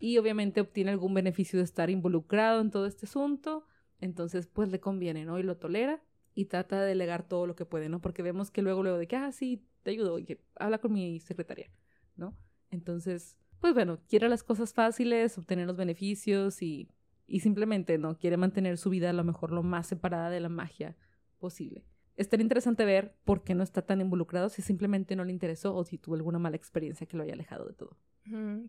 y 0.00 0.18
obviamente 0.18 0.60
obtiene 0.60 0.90
algún 0.90 1.14
beneficio 1.14 1.60
de 1.60 1.64
estar 1.66 1.88
involucrado 1.88 2.60
en 2.62 2.72
todo 2.72 2.86
este 2.86 3.06
asunto, 3.06 3.64
entonces 4.00 4.48
pues 4.48 4.72
le 4.72 4.80
conviene, 4.80 5.24
¿no? 5.24 5.38
Y 5.38 5.44
lo 5.44 5.56
tolera 5.56 6.02
y 6.40 6.46
trata 6.46 6.80
de 6.80 6.88
delegar 6.88 7.26
todo 7.26 7.46
lo 7.46 7.56
que 7.56 7.66
puede, 7.66 7.88
¿no? 7.88 8.00
Porque 8.00 8.22
vemos 8.22 8.50
que 8.50 8.62
luego, 8.62 8.82
luego 8.82 8.98
de 8.98 9.06
que, 9.06 9.16
ah, 9.16 9.32
sí, 9.32 9.64
te 9.82 9.90
ayudo, 9.90 10.18
y 10.18 10.24
que 10.24 10.40
habla 10.56 10.78
con 10.78 10.92
mi 10.92 11.20
secretaria, 11.20 11.70
¿no? 12.16 12.36
Entonces, 12.70 13.36
pues 13.60 13.74
bueno, 13.74 13.98
quiere 14.08 14.28
las 14.28 14.42
cosas 14.42 14.72
fáciles, 14.72 15.36
obtener 15.36 15.66
los 15.66 15.76
beneficios 15.76 16.62
y, 16.62 16.88
y 17.26 17.40
simplemente, 17.40 17.98
¿no? 17.98 18.16
Quiere 18.16 18.36
mantener 18.36 18.78
su 18.78 18.90
vida 18.90 19.10
a 19.10 19.12
lo 19.12 19.24
mejor 19.24 19.52
lo 19.52 19.62
más 19.62 19.86
separada 19.86 20.30
de 20.30 20.40
la 20.40 20.48
magia 20.48 20.96
posible 21.38 21.84
estaría 22.20 22.42
interesante 22.42 22.84
ver 22.84 23.14
por 23.24 23.42
qué 23.42 23.54
no 23.54 23.62
está 23.62 23.82
tan 23.82 24.00
involucrado, 24.00 24.50
si 24.50 24.62
simplemente 24.62 25.16
no 25.16 25.24
le 25.24 25.32
interesó 25.32 25.74
o 25.74 25.84
si 25.84 25.96
tuvo 25.96 26.16
alguna 26.16 26.38
mala 26.38 26.56
experiencia 26.56 27.06
que 27.06 27.16
lo 27.16 27.22
haya 27.22 27.32
alejado 27.32 27.66
de 27.66 27.72
todo. 27.72 27.96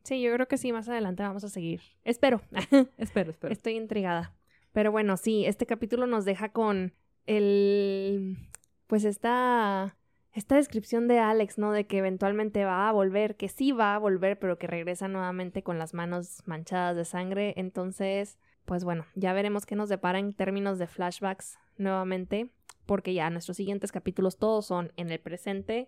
Sí, 0.03 0.21
yo 0.21 0.33
creo 0.33 0.47
que 0.47 0.57
sí, 0.57 0.71
más 0.71 0.87
adelante 0.87 1.21
vamos 1.21 1.43
a 1.43 1.49
seguir. 1.49 1.81
Espero. 2.03 2.41
espero, 2.97 3.31
espero. 3.31 3.53
Estoy 3.53 3.73
intrigada. 3.73 4.33
Pero 4.71 4.91
bueno, 4.91 5.17
sí, 5.17 5.45
este 5.45 5.65
capítulo 5.65 6.07
nos 6.07 6.23
deja 6.23 6.53
con 6.53 6.93
el... 7.25 8.37
pues 8.87 9.03
esta... 9.05 9.97
Esta 10.33 10.55
descripción 10.55 11.09
de 11.09 11.19
Alex, 11.19 11.57
¿no? 11.57 11.73
De 11.73 11.87
que 11.87 11.97
eventualmente 11.97 12.63
va 12.63 12.87
a 12.87 12.91
volver, 12.93 13.35
que 13.35 13.49
sí 13.49 13.73
va 13.73 13.95
a 13.95 13.99
volver, 13.99 14.39
pero 14.39 14.57
que 14.57 14.65
regresa 14.65 15.09
nuevamente 15.09 15.61
con 15.61 15.77
las 15.77 15.93
manos 15.93 16.41
manchadas 16.45 16.95
de 16.95 17.03
sangre. 17.03 17.53
Entonces, 17.57 18.39
pues 18.63 18.85
bueno, 18.85 19.05
ya 19.15 19.33
veremos 19.33 19.65
qué 19.65 19.75
nos 19.75 19.89
depara 19.89 20.19
en 20.19 20.33
términos 20.33 20.79
de 20.79 20.87
flashbacks 20.87 21.59
nuevamente 21.77 22.49
porque 22.85 23.13
ya 23.13 23.29
nuestros 23.29 23.57
siguientes 23.57 23.91
capítulos 23.91 24.37
todos 24.37 24.65
son 24.65 24.91
en 24.97 25.11
el 25.11 25.19
presente. 25.19 25.87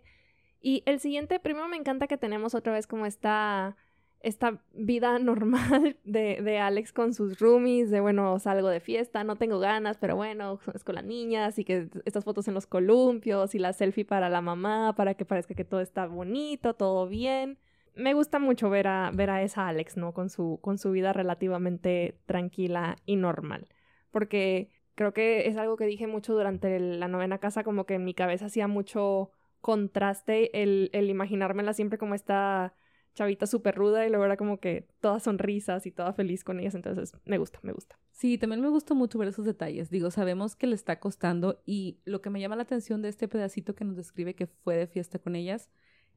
Y 0.61 0.83
el 0.85 0.99
siguiente, 0.99 1.39
primero 1.39 1.67
me 1.67 1.75
encanta 1.75 2.07
que 2.07 2.17
tenemos 2.17 2.55
otra 2.55 2.71
vez 2.71 2.87
como 2.87 3.05
esta, 3.05 3.75
esta 4.23 4.61
vida 4.73 5.19
normal 5.19 5.97
de, 6.03 6.41
de 6.41 6.57
Alex 6.57 6.93
con 6.93 7.13
sus 7.13 7.39
roomies, 7.39 7.91
de 7.91 7.99
bueno, 7.99 8.39
salgo 8.39 8.69
de 8.69 8.79
fiesta, 8.79 9.23
no 9.23 9.35
tengo 9.35 9.59
ganas, 9.59 9.97
pero 9.97 10.15
bueno, 10.15 10.59
es 10.73 10.83
con 10.83 10.95
las 10.95 11.03
niñas 11.03 11.59
y 11.59 11.65
que 11.65 11.89
estas 12.05 12.23
fotos 12.23 12.47
en 12.47 12.55
los 12.55 12.65
columpios 12.65 13.53
y 13.53 13.59
la 13.59 13.73
selfie 13.73 14.05
para 14.05 14.29
la 14.29 14.41
mamá, 14.41 14.95
para 14.95 15.13
que 15.13 15.25
parezca 15.25 15.53
que 15.53 15.65
todo 15.65 15.81
está 15.81 16.07
bonito, 16.07 16.73
todo 16.73 17.07
bien. 17.07 17.59
me 17.95 18.13
gusta 18.13 18.39
mucho 18.39 18.69
ver 18.69 18.87
a, 18.87 19.11
ver 19.13 19.29
a 19.29 19.43
esa 19.43 19.67
Alex, 19.67 19.97
¿no? 19.97 20.13
Con 20.13 20.29
su, 20.29 20.59
con 20.61 20.77
su 20.77 20.91
vida 20.91 21.13
relativamente 21.13 22.17
tranquila 22.25 22.95
y 23.05 23.17
normal. 23.17 23.67
Porque 24.11 24.69
creo 24.95 25.13
que 25.13 25.47
es 25.47 25.57
algo 25.57 25.77
que 25.77 25.85
dije 25.85 26.07
mucho 26.07 26.33
durante 26.33 26.79
la 26.79 27.07
novena 27.07 27.39
casa, 27.39 27.63
como 27.63 27.85
que 27.85 27.95
en 27.95 28.05
mi 28.05 28.13
cabeza 28.13 28.45
hacía 28.47 28.67
mucho 28.67 29.31
contraste 29.61 30.61
el, 30.61 30.89
el 30.93 31.09
imaginármela 31.09 31.73
siempre 31.73 31.97
como 31.97 32.15
esta 32.15 32.73
chavita 33.13 33.45
súper 33.47 33.75
ruda 33.75 34.05
y 34.05 34.09
luego 34.09 34.25
era 34.25 34.37
como 34.37 34.59
que 34.59 34.87
todas 34.99 35.23
sonrisas 35.23 35.85
y 35.85 35.91
toda 35.91 36.13
feliz 36.13 36.43
con 36.43 36.59
ellas. 36.59 36.75
Entonces, 36.75 37.13
me 37.25 37.37
gusta, 37.37 37.59
me 37.61 37.71
gusta. 37.71 37.99
Sí, 38.11 38.37
también 38.37 38.61
me 38.61 38.69
gusta 38.69 38.93
mucho 38.93 39.17
ver 39.17 39.27
esos 39.29 39.45
detalles. 39.45 39.89
Digo, 39.89 40.11
sabemos 40.11 40.55
que 40.55 40.67
le 40.67 40.75
está 40.75 40.99
costando 40.99 41.61
y 41.65 41.99
lo 42.05 42.21
que 42.21 42.29
me 42.29 42.39
llama 42.39 42.55
la 42.55 42.63
atención 42.63 43.01
de 43.01 43.09
este 43.09 43.27
pedacito 43.27 43.75
que 43.75 43.85
nos 43.85 43.95
describe 43.95 44.35
que 44.35 44.47
fue 44.47 44.75
de 44.75 44.87
fiesta 44.87 45.19
con 45.19 45.35
ellas 45.35 45.69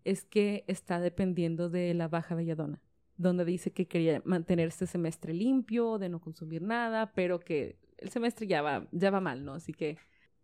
es 0.04 0.24
que 0.24 0.64
está 0.68 1.00
dependiendo 1.00 1.68
de 1.68 1.92
la 1.92 2.08
baja 2.08 2.34
belladona, 2.34 2.80
donde 3.16 3.44
dice 3.44 3.72
que 3.72 3.88
quería 3.88 4.22
mantener 4.24 4.68
este 4.68 4.86
semestre 4.86 5.34
limpio, 5.34 5.98
de 5.98 6.08
no 6.08 6.20
consumir 6.20 6.62
nada, 6.62 7.12
pero 7.12 7.40
que 7.40 7.78
el 7.98 8.10
semestre 8.10 8.46
ya 8.46 8.62
va, 8.62 8.86
ya 8.92 9.10
va 9.10 9.20
mal, 9.20 9.44
¿no? 9.44 9.54
Así 9.54 9.72
que 9.72 9.98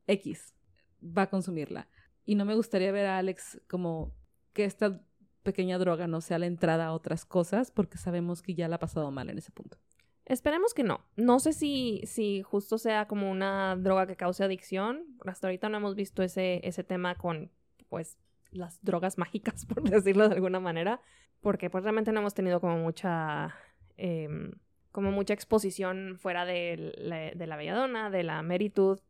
X 0.07 0.53
va 1.01 1.23
a 1.23 1.31
consumirla. 1.31 1.89
Y 2.25 2.35
no 2.35 2.45
me 2.45 2.55
gustaría 2.55 2.93
ver 2.93 3.07
a 3.07 3.19
Alex 3.19 3.61
como 3.69 4.15
que 4.53 4.65
esta 4.65 5.01
pequeña 5.43 5.79
droga 5.79 6.07
no 6.07 6.21
sea 6.21 6.39
la 6.39 6.47
entrada 6.47 6.87
a 6.87 6.93
otras 6.93 7.25
cosas, 7.25 7.71
porque 7.71 7.99
sabemos 7.99 8.43
que 8.43 8.55
ya 8.55 8.69
la 8.69 8.77
ha 8.77 8.81
pasado 8.81 9.11
mal 9.11 9.29
en 9.31 9.39
ese 9.39 9.51
punto. 9.51 9.79
Esperemos 10.25 10.73
que 10.73 10.85
no. 10.85 11.01
No 11.17 11.41
sé 11.41 11.53
si, 11.53 12.03
si 12.05 12.43
justo 12.43 12.79
sea 12.79 13.07
como 13.07 13.31
una 13.31 13.77
droga 13.77 14.07
que 14.07 14.17
cause 14.17 14.45
adicción. 14.45 15.05
Hasta 15.27 15.49
ahorita 15.49 15.69
no 15.69 15.79
hemos 15.79 15.95
visto 15.95 16.23
ese, 16.23 16.61
ese 16.67 16.85
tema 16.85 17.17
con, 17.17 17.51
pues, 17.89 18.19
las 18.51 18.83
drogas 18.83 19.19
mágicas, 19.19 19.67
por 19.67 19.83
decirlo 19.83 20.29
de 20.29 20.35
alguna 20.35 20.61
manera. 20.61 21.01
Porque, 21.41 21.71
pues, 21.71 21.85
realmente 21.85 22.13
no 22.13 22.21
hemos 22.21 22.35
tenido 22.35 22.61
como 22.61 22.79
mucha... 22.79 23.55
Em, 23.97 24.53
como 24.93 25.11
mucha 25.11 25.33
exposición 25.33 26.19
fuera 26.19 26.45
de 26.45 26.93
la, 26.99 27.31
de 27.31 27.47
la 27.47 27.57
belladona, 27.57 28.11
de 28.11 28.23
la 28.25 28.43
meritud 28.43 29.01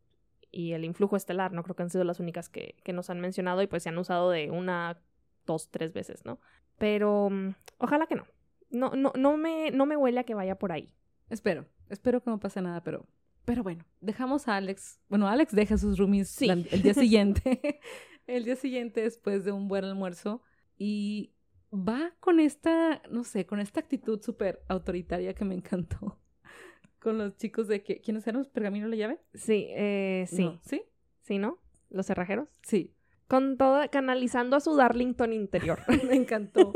y 0.52 0.74
el 0.74 0.84
influjo 0.84 1.16
estelar, 1.16 1.52
¿no? 1.52 1.64
Creo 1.64 1.74
que 1.74 1.82
han 1.82 1.90
sido 1.90 2.04
las 2.04 2.20
únicas 2.20 2.48
que, 2.48 2.76
que 2.84 2.92
nos 2.92 3.10
han 3.10 3.20
mencionado 3.20 3.62
y 3.62 3.66
pues 3.66 3.82
se 3.82 3.88
han 3.88 3.98
usado 3.98 4.30
de 4.30 4.50
una, 4.50 5.00
dos, 5.46 5.70
tres 5.70 5.92
veces, 5.92 6.24
¿no? 6.24 6.40
Pero 6.78 7.30
mm, 7.30 7.54
ojalá 7.78 8.06
que 8.06 8.16
no. 8.16 8.26
No, 8.70 8.90
no, 8.90 9.12
no, 9.16 9.36
me, 9.36 9.70
no 9.70 9.86
me 9.86 9.96
huele 9.96 10.20
a 10.20 10.24
que 10.24 10.34
vaya 10.34 10.58
por 10.58 10.72
ahí. 10.72 10.94
Espero, 11.28 11.66
espero 11.88 12.22
que 12.22 12.30
no 12.30 12.40
pase 12.40 12.62
nada, 12.62 12.82
pero, 12.82 13.06
pero 13.44 13.62
bueno, 13.62 13.84
dejamos 14.00 14.48
a 14.48 14.56
Alex. 14.56 14.98
Bueno, 15.08 15.28
Alex 15.28 15.54
deja 15.54 15.76
sus 15.78 15.98
roomies 15.98 16.40
el 16.42 16.82
día 16.82 16.94
siguiente. 16.94 17.80
el 18.26 18.44
día 18.44 18.56
siguiente 18.56 19.02
después 19.02 19.44
de 19.44 19.52
un 19.52 19.68
buen 19.68 19.84
almuerzo 19.84 20.42
y 20.78 21.34
va 21.72 22.14
con 22.20 22.40
esta, 22.40 23.02
no 23.10 23.24
sé, 23.24 23.46
con 23.46 23.60
esta 23.60 23.80
actitud 23.80 24.20
súper 24.22 24.62
autoritaria 24.68 25.34
que 25.34 25.44
me 25.44 25.54
encantó. 25.54 26.18
Con 26.98 27.18
los 27.18 27.36
chicos 27.36 27.66
de 27.66 27.82
que, 27.82 28.00
¿quiénes 28.00 28.24
eran 28.28 28.38
los 28.38 28.48
pergamino 28.48 28.86
la 28.86 28.94
llave? 28.94 29.18
Sí, 29.34 29.66
eh, 29.70 30.24
sí. 30.28 30.56
¿Sí? 30.62 30.82
Sí, 31.22 31.38
¿no? 31.38 31.58
¿Los 31.90 32.06
cerrajeros? 32.06 32.48
Sí. 32.62 32.94
Con 33.32 33.56
todo, 33.56 33.80
canalizando 33.90 34.56
a 34.56 34.60
su 34.60 34.76
Darlington 34.76 35.32
interior. 35.32 35.80
me 36.06 36.16
encantó. 36.16 36.70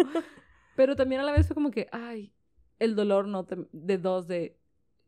Pero 0.74 0.96
también 0.96 1.20
a 1.20 1.24
la 1.24 1.32
vez 1.32 1.46
fue 1.46 1.52
como 1.52 1.70
que, 1.70 1.86
ay, 1.92 2.32
el 2.78 2.96
dolor 2.96 3.28
no 3.28 3.46
de 3.72 3.98
dos 3.98 4.26
de 4.26 4.58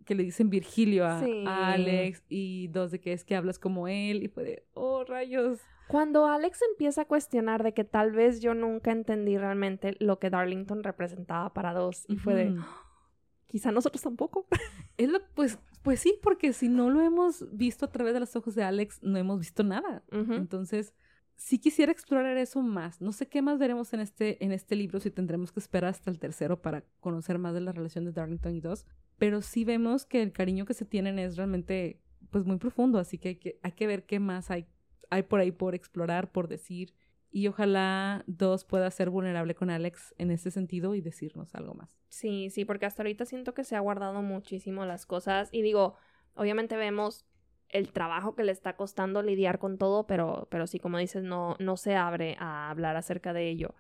que 0.05 0.15
le 0.15 0.25
dicen 0.25 0.51
Virgilio 0.51 1.07
a, 1.07 1.23
a, 1.47 1.73
Alex 1.73 2.23
y 2.29 2.69
dos 2.69 2.91
de 2.91 3.01
que 3.01 3.15
es 3.15 3.25
que 3.25 3.35
hablas 3.35 3.59
como 3.59 3.89
él 3.89 4.25
y 4.25 4.29
fue 4.29 4.45
de, 4.45 4.67
oh, 4.75 5.05
rayos. 5.05 5.59
Cuando 5.87 6.27
Alex 6.27 6.61
empieza 6.71 7.01
a 7.01 7.05
cuestionar 7.07 7.63
de 7.63 7.73
que 7.73 7.85
tal 7.85 8.13
vez 8.13 8.43
yo 8.43 8.53
nunca 8.53 8.93
entendí 8.93 9.39
realmente 9.39 9.97
lo 10.01 10.19
que 10.19 10.29
Darlington 10.29 10.85
representaba 10.85 11.55
para 11.55 11.73
dos 11.73 12.05
y 12.11 12.17
fue 12.17 12.35
de 12.35 12.57
quizá 13.47 13.73
nosotros 13.73 14.03
tampoco. 14.03 14.47
Es 14.99 15.09
lo, 15.09 15.21
pues, 15.35 15.59
pues 15.83 16.01
sí, 16.01 16.19
porque 16.23 16.53
si 16.53 16.69
no 16.69 16.91
lo 16.91 17.01
hemos 17.01 17.47
visto 17.57 17.87
a 17.87 17.91
través 17.91 18.13
de 18.13 18.21
los 18.21 18.37
ojos 18.37 18.55
de 18.55 18.65
Alex, 18.65 19.03
no 19.03 19.17
hemos 19.17 19.39
visto 19.39 19.63
nada. 19.63 20.03
Entonces, 20.11 20.93
sí 21.39 21.59
quisiera 21.59 21.91
explorar 21.91 22.37
eso 22.37 22.61
más. 22.61 23.01
No 23.01 23.13
sé 23.13 23.27
qué 23.27 23.41
más 23.41 23.59
veremos 23.59 23.95
en 23.95 24.01
este, 24.01 24.45
en 24.45 24.53
este 24.53 24.77
libro, 24.77 25.01
si 25.01 25.11
tendremos 25.11 25.51
que 25.51 25.61
esperar 25.61 25.89
hasta 25.89 26.11
el 26.11 26.19
tercero 26.19 26.61
para 26.61 26.85
conocer 27.01 27.39
más 27.39 27.55
de 27.55 27.63
la 27.63 27.73
relación 27.73 28.05
de 28.05 28.13
Darlington 28.13 28.55
y 28.55 28.61
dos. 28.61 28.85
Pero 29.17 29.41
sí 29.41 29.65
vemos 29.65 30.05
que 30.05 30.21
el 30.23 30.33
cariño 30.33 30.67
que 30.67 30.75
se 30.75 30.85
tienen 30.85 31.19
es 31.19 31.39
realmente, 31.39 32.03
pues, 32.31 32.45
muy 32.45 32.59
profundo. 32.59 32.99
Así 32.99 33.17
que 33.17 33.31
hay 33.31 33.37
que, 33.37 33.59
hay 33.63 33.73
que 33.73 33.87
ver 33.87 34.05
qué 34.05 34.21
más 34.21 34.51
hay 34.51 34.67
hay 35.11 35.23
por 35.23 35.41
ahí 35.41 35.53
por 35.53 35.75
explorar, 35.75 36.31
por 36.31 36.49
decir. 36.49 36.95
Y 37.31 37.47
ojalá 37.47 38.25
Dos 38.27 38.65
pueda 38.65 38.91
ser 38.91 39.11
vulnerable 39.11 39.55
con 39.55 39.71
Alex 39.71 40.15
en 40.19 40.31
ese 40.31 40.51
sentido 40.51 40.95
y 40.95 41.01
decirnos 41.01 41.55
algo 41.55 41.75
más. 41.75 41.99
Sí, 42.09 42.49
sí, 42.51 42.65
porque 42.65 42.87
hasta 42.87 43.03
ahorita 43.03 43.27
siento 43.27 43.53
que 43.53 43.65
se 43.65 43.77
ha 43.77 43.81
guardado 43.81 44.23
muchísimo 44.23 44.87
las 44.87 45.05
cosas. 45.05 45.51
Y 45.53 45.63
digo, 45.63 45.95
obviamente 46.35 46.77
vemos 46.77 47.27
el 47.69 47.93
trabajo 47.93 48.35
que 48.35 48.45
le 48.45 48.53
está 48.53 48.77
costando 48.77 49.23
lidiar 49.23 49.59
con 49.59 49.79
todo, 49.79 50.07
pero, 50.07 50.49
pero 50.51 50.67
sí, 50.67 50.79
como 50.79 50.99
dices, 50.99 51.23
no, 51.23 51.57
no 51.59 51.77
se 51.77 51.97
abre 51.97 52.37
a 52.39 52.71
hablar 52.71 52.97
acerca 52.97 53.33
de 53.33 53.49
ello. 53.49 53.75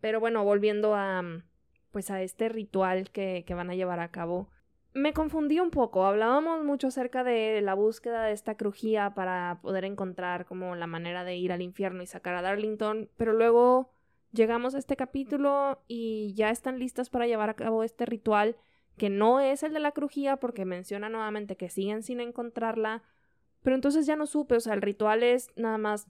Pero 0.00 0.20
bueno, 0.20 0.44
volviendo 0.44 0.94
a 0.94 1.22
pues 1.90 2.10
a 2.10 2.22
este 2.22 2.48
ritual 2.48 3.10
que, 3.10 3.44
que 3.46 3.54
van 3.54 3.68
a 3.70 3.74
llevar 3.74 3.98
a 3.98 4.12
cabo 4.12 4.50
me 4.92 5.12
confundí 5.12 5.60
un 5.60 5.70
poco. 5.70 6.04
Hablábamos 6.04 6.64
mucho 6.64 6.88
acerca 6.88 7.22
de 7.22 7.60
la 7.62 7.74
búsqueda 7.74 8.24
de 8.24 8.32
esta 8.32 8.56
crujía 8.56 9.14
para 9.14 9.60
poder 9.62 9.84
encontrar 9.84 10.46
como 10.46 10.74
la 10.74 10.86
manera 10.86 11.24
de 11.24 11.36
ir 11.36 11.52
al 11.52 11.62
infierno 11.62 12.02
y 12.02 12.06
sacar 12.06 12.34
a 12.34 12.42
Darlington, 12.42 13.08
pero 13.16 13.32
luego 13.32 13.92
llegamos 14.32 14.74
a 14.74 14.78
este 14.78 14.96
capítulo 14.96 15.82
y 15.86 16.34
ya 16.34 16.50
están 16.50 16.78
listas 16.78 17.10
para 17.10 17.26
llevar 17.26 17.50
a 17.50 17.54
cabo 17.54 17.84
este 17.84 18.06
ritual 18.06 18.56
que 18.96 19.10
no 19.10 19.40
es 19.40 19.62
el 19.62 19.72
de 19.72 19.80
la 19.80 19.92
crujía 19.92 20.36
porque 20.36 20.64
menciona 20.64 21.08
nuevamente 21.08 21.56
que 21.56 21.70
siguen 21.70 22.02
sin 22.02 22.20
encontrarla, 22.20 23.02
pero 23.62 23.76
entonces 23.76 24.06
ya 24.06 24.16
no 24.16 24.26
supe, 24.26 24.56
o 24.56 24.60
sea, 24.60 24.74
el 24.74 24.82
ritual 24.82 25.22
es 25.22 25.48
nada 25.56 25.78
más 25.78 26.06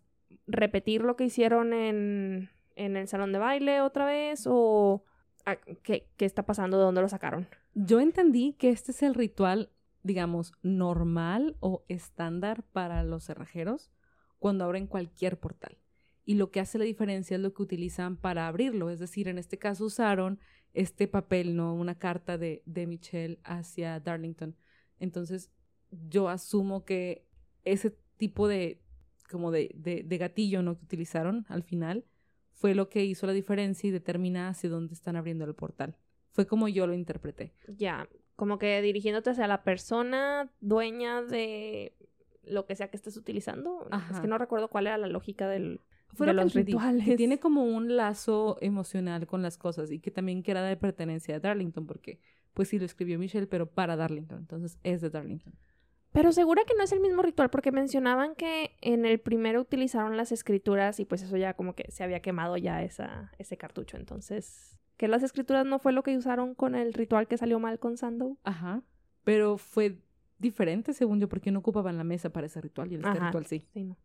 repetir 0.47 1.03
lo 1.03 1.17
que 1.17 1.25
hicieron 1.25 1.73
en, 1.73 2.51
en 2.77 2.97
el 2.97 3.09
salón 3.09 3.33
de 3.33 3.39
baile 3.39 3.81
otra 3.81 4.07
vez 4.07 4.47
o 4.47 5.05
ah, 5.47 5.57
¿qué, 5.83 6.09
qué 6.17 6.25
está 6.25 6.45
pasando, 6.45 6.79
de 6.79 6.85
dónde 6.85 7.01
lo 7.01 7.09
sacaron. 7.09 7.49
Yo 7.75 8.01
entendí 8.01 8.55
que 8.55 8.71
este 8.71 8.93
es 8.93 9.03
el 9.03 9.15
ritual, 9.15 9.71
digamos, 10.03 10.53
normal 10.63 11.57
o 11.61 11.85
estándar 11.89 12.63
para 12.73 13.03
los 13.05 13.25
cerrajeros 13.25 13.91
cuando 14.39 14.65
abren 14.65 14.87
cualquier 14.87 15.39
portal. 15.39 15.79
Y 16.25 16.35
lo 16.35 16.51
que 16.51 16.61
hace 16.61 16.79
la 16.79 16.85
diferencia 16.85 17.37
es 17.37 17.41
lo 17.41 17.53
que 17.55 17.63
utilizan 17.63 18.17
para 18.17 18.47
abrirlo. 18.47 18.91
Es 18.91 18.99
decir, 19.01 19.29
en 19.29 19.39
este 19.39 19.59
caso 19.59 19.85
usaron 19.87 20.39
este 20.75 21.09
papel, 21.09 21.57
¿no? 21.57 21.75
Una 21.75 21.99
carta 21.99 22.39
de, 22.39 22.63
de 22.67 22.87
Michelle 22.87 23.41
hacia 23.43 23.99
Darlington. 23.99 24.57
Entonces, 24.99 25.51
yo 25.91 26.29
asumo 26.29 26.85
que 26.85 27.27
ese 27.65 27.97
tipo 28.17 28.49
de, 28.49 28.81
como 29.31 29.51
de, 29.51 29.71
de, 29.75 30.03
de 30.03 30.19
gatillo, 30.19 30.63
¿no? 30.63 30.77
Que 30.77 30.85
utilizaron 30.85 31.47
al 31.49 31.63
final 31.63 32.05
fue 32.61 32.75
lo 32.75 32.91
que 32.91 33.03
hizo 33.07 33.27
la 33.27 33.33
diferencia 33.33 33.89
y 33.89 33.91
determina 33.91 34.49
hacia 34.51 34.69
dónde 34.69 34.93
están 34.93 35.17
abriendo 35.17 35.47
el 35.47 35.55
portal. 35.55 35.97
Fue 36.31 36.47
como 36.47 36.69
yo 36.69 36.87
lo 36.87 36.93
interpreté. 36.93 37.55
Ya, 37.67 38.07
como 38.37 38.59
que 38.59 38.83
dirigiéndote 38.83 39.31
hacia 39.31 39.47
la 39.47 39.63
persona 39.65 40.53
dueña 40.61 41.23
de 41.23 41.95
lo 42.45 42.67
que 42.67 42.77
sea 42.77 42.89
que 42.89 42.99
estés 42.99 43.17
utilizando. 43.17 43.89
Es 44.11 44.21
que 44.21 44.29
no 44.29 44.37
recuerdo 44.37 44.69
cuál 44.69 44.89
era 44.89 44.99
la 44.99 45.07
lógica 45.07 45.49
del, 45.49 45.81
de 46.19 46.35
los 46.35 46.53
rituales. 46.53 47.07
Que 47.07 47.17
tiene 47.17 47.41
como 47.41 47.65
un 47.65 47.97
lazo 47.97 48.59
emocional 48.61 49.27
con 49.27 49.41
las 49.41 49.57
cosas 49.57 49.91
y 49.91 49.99
que 49.99 50.11
también 50.11 50.43
que 50.43 50.51
era 50.51 50.63
de 50.63 50.77
pertenencia 50.77 51.37
a 51.37 51.41
Darlington, 51.41 51.87
porque 51.87 52.21
pues 52.53 52.69
sí 52.69 52.79
lo 52.79 52.85
escribió 52.85 53.19
Michelle, 53.19 53.47
pero 53.47 53.71
para 53.71 53.97
Darlington, 53.97 54.41
entonces 54.41 54.79
es 54.83 55.01
de 55.01 55.09
Darlington. 55.09 55.55
Pero 56.13 56.33
segura 56.33 56.65
que 56.67 56.75
no 56.75 56.83
es 56.83 56.93
el 56.93 57.01
mismo 57.01 57.23
ritual, 57.23 57.51
porque 57.51 57.71
mencionaban 57.71 58.35
que 58.35 58.77
en 58.81 59.07
el 59.07 59.21
primero 59.21 59.61
utilizaron 59.61 60.17
las 60.17 60.33
escrituras 60.33 60.99
y 60.99 61.05
pues 61.05 61.23
eso 61.23 61.37
ya 61.37 61.55
como 61.55 61.75
que 61.75 61.91
se 61.91 62.03
había 62.03 62.21
quemado 62.21 62.57
ya 62.57 62.83
esa, 62.83 63.33
ese 63.39 63.57
cartucho, 63.57 63.97
entonces 63.97 64.77
que 65.01 65.09
las 65.09 65.23
escrituras 65.23 65.65
no 65.65 65.79
fue 65.79 65.93
lo 65.93 66.03
que 66.03 66.15
usaron 66.15 66.55
con 66.55 66.75
el 66.75 66.93
ritual 66.93 67.27
que 67.27 67.39
salió 67.39 67.59
mal 67.59 67.79
con 67.79 67.97
Sandow. 67.97 68.37
Ajá. 68.45 68.83
Pero 69.25 69.57
fue 69.57 69.97
diferente, 70.39 70.93
según 70.93 71.21
yo, 71.21 71.27
porque 71.27 71.51
no 71.51 71.61
ocupaban 71.61 71.97
la 71.97 72.05
mesa 72.05 72.29
para 72.29 72.49
ese 72.49 72.61
ritual 72.61 72.93
y 72.93 72.97
en 72.97 73.07
este 73.07 73.19
ritual 73.19 73.47
sí. 73.47 73.67
sí 73.73 73.85
no. 73.85 73.97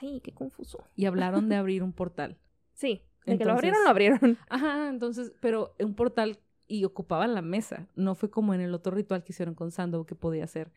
Ay, 0.00 0.20
qué 0.20 0.32
confuso. 0.32 0.84
Y 0.94 1.06
hablaron 1.06 1.48
de 1.48 1.56
abrir 1.56 1.82
un 1.82 1.92
portal. 1.92 2.38
Sí, 2.74 3.02
de 3.24 3.38
que 3.38 3.44
lo 3.44 3.54
abrieron, 3.54 3.82
lo 3.82 3.90
abrieron. 3.90 4.38
Ajá, 4.48 4.88
entonces, 4.88 5.32
pero 5.40 5.74
un 5.80 5.94
portal 5.94 6.38
y 6.68 6.84
ocupaban 6.84 7.34
la 7.34 7.42
mesa. 7.42 7.88
No 7.96 8.14
fue 8.14 8.30
como 8.30 8.54
en 8.54 8.60
el 8.60 8.72
otro 8.72 8.94
ritual 8.94 9.24
que 9.24 9.32
hicieron 9.32 9.56
con 9.56 9.72
Sandow, 9.72 10.06
que 10.06 10.14
podía 10.14 10.46
ser, 10.46 10.70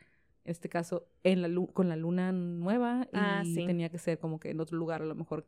este 0.44 0.70
caso, 0.70 1.08
en 1.24 1.42
la 1.42 1.68
con 1.74 1.90
la 1.90 1.96
luna 1.96 2.32
nueva 2.32 3.08
y 3.12 3.18
ah, 3.18 3.44
tenía 3.44 3.90
que 3.90 3.98
ser 3.98 4.20
como 4.20 4.40
que 4.40 4.50
en 4.50 4.60
otro 4.60 4.78
lugar 4.78 5.02
a 5.02 5.06
lo 5.06 5.16
mejor. 5.16 5.46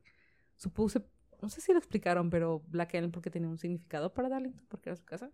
Supuse, 0.56 1.04
no 1.42 1.50
sé 1.50 1.62
si 1.62 1.72
lo 1.72 1.80
explicaron, 1.80 2.30
pero 2.30 2.62
Black 2.68 2.94
Ellen 2.94 3.12
porque 3.12 3.32
tenía 3.32 3.50
un 3.50 3.58
significado 3.58 4.14
para 4.14 4.30
Darlington, 4.30 4.66
porque 4.68 4.90
era 4.90 4.96
su 4.96 5.06
casa. 5.06 5.32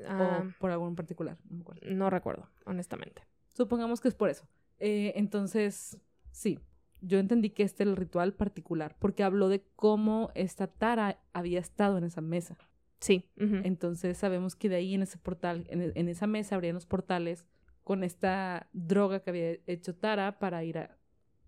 o 0.00 0.04
ah. 0.08 0.44
por 0.58 0.70
algún 0.70 0.96
particular, 0.96 1.38
no 1.48 1.56
me 1.56 1.62
acuerdo. 1.62 1.80
No 1.88 2.10
recuerdo, 2.10 2.48
honestamente. 2.64 3.22
Supongamos 3.52 4.00
que 4.00 4.08
es 4.08 4.14
por 4.14 4.28
eso. 4.28 4.46
Eh, 4.78 5.12
entonces, 5.16 5.98
sí, 6.32 6.58
yo 7.00 7.18
entendí 7.18 7.50
que 7.50 7.62
este 7.62 7.84
era 7.84 7.90
el 7.90 7.96
ritual 7.96 8.34
particular, 8.34 8.96
porque 8.98 9.22
habló 9.22 9.48
de 9.48 9.64
cómo 9.76 10.30
esta 10.34 10.66
Tara 10.66 11.20
había 11.32 11.60
estado 11.60 11.98
en 11.98 12.04
esa 12.04 12.20
mesa. 12.20 12.58
Sí. 13.00 13.28
Entonces 13.36 14.16
sabemos 14.16 14.56
que 14.56 14.68
de 14.68 14.76
ahí 14.76 14.94
en 14.94 15.02
ese 15.02 15.18
portal, 15.18 15.66
en, 15.68 15.92
en 15.94 16.08
esa 16.08 16.26
mesa 16.26 16.54
habrían 16.54 16.74
los 16.74 16.86
portales 16.86 17.44
con 17.86 18.02
esta 18.02 18.68
droga 18.72 19.20
que 19.20 19.30
había 19.30 19.50
hecho 19.68 19.94
Tara 19.94 20.40
para 20.40 20.64
ir 20.64 20.76
a 20.76 20.98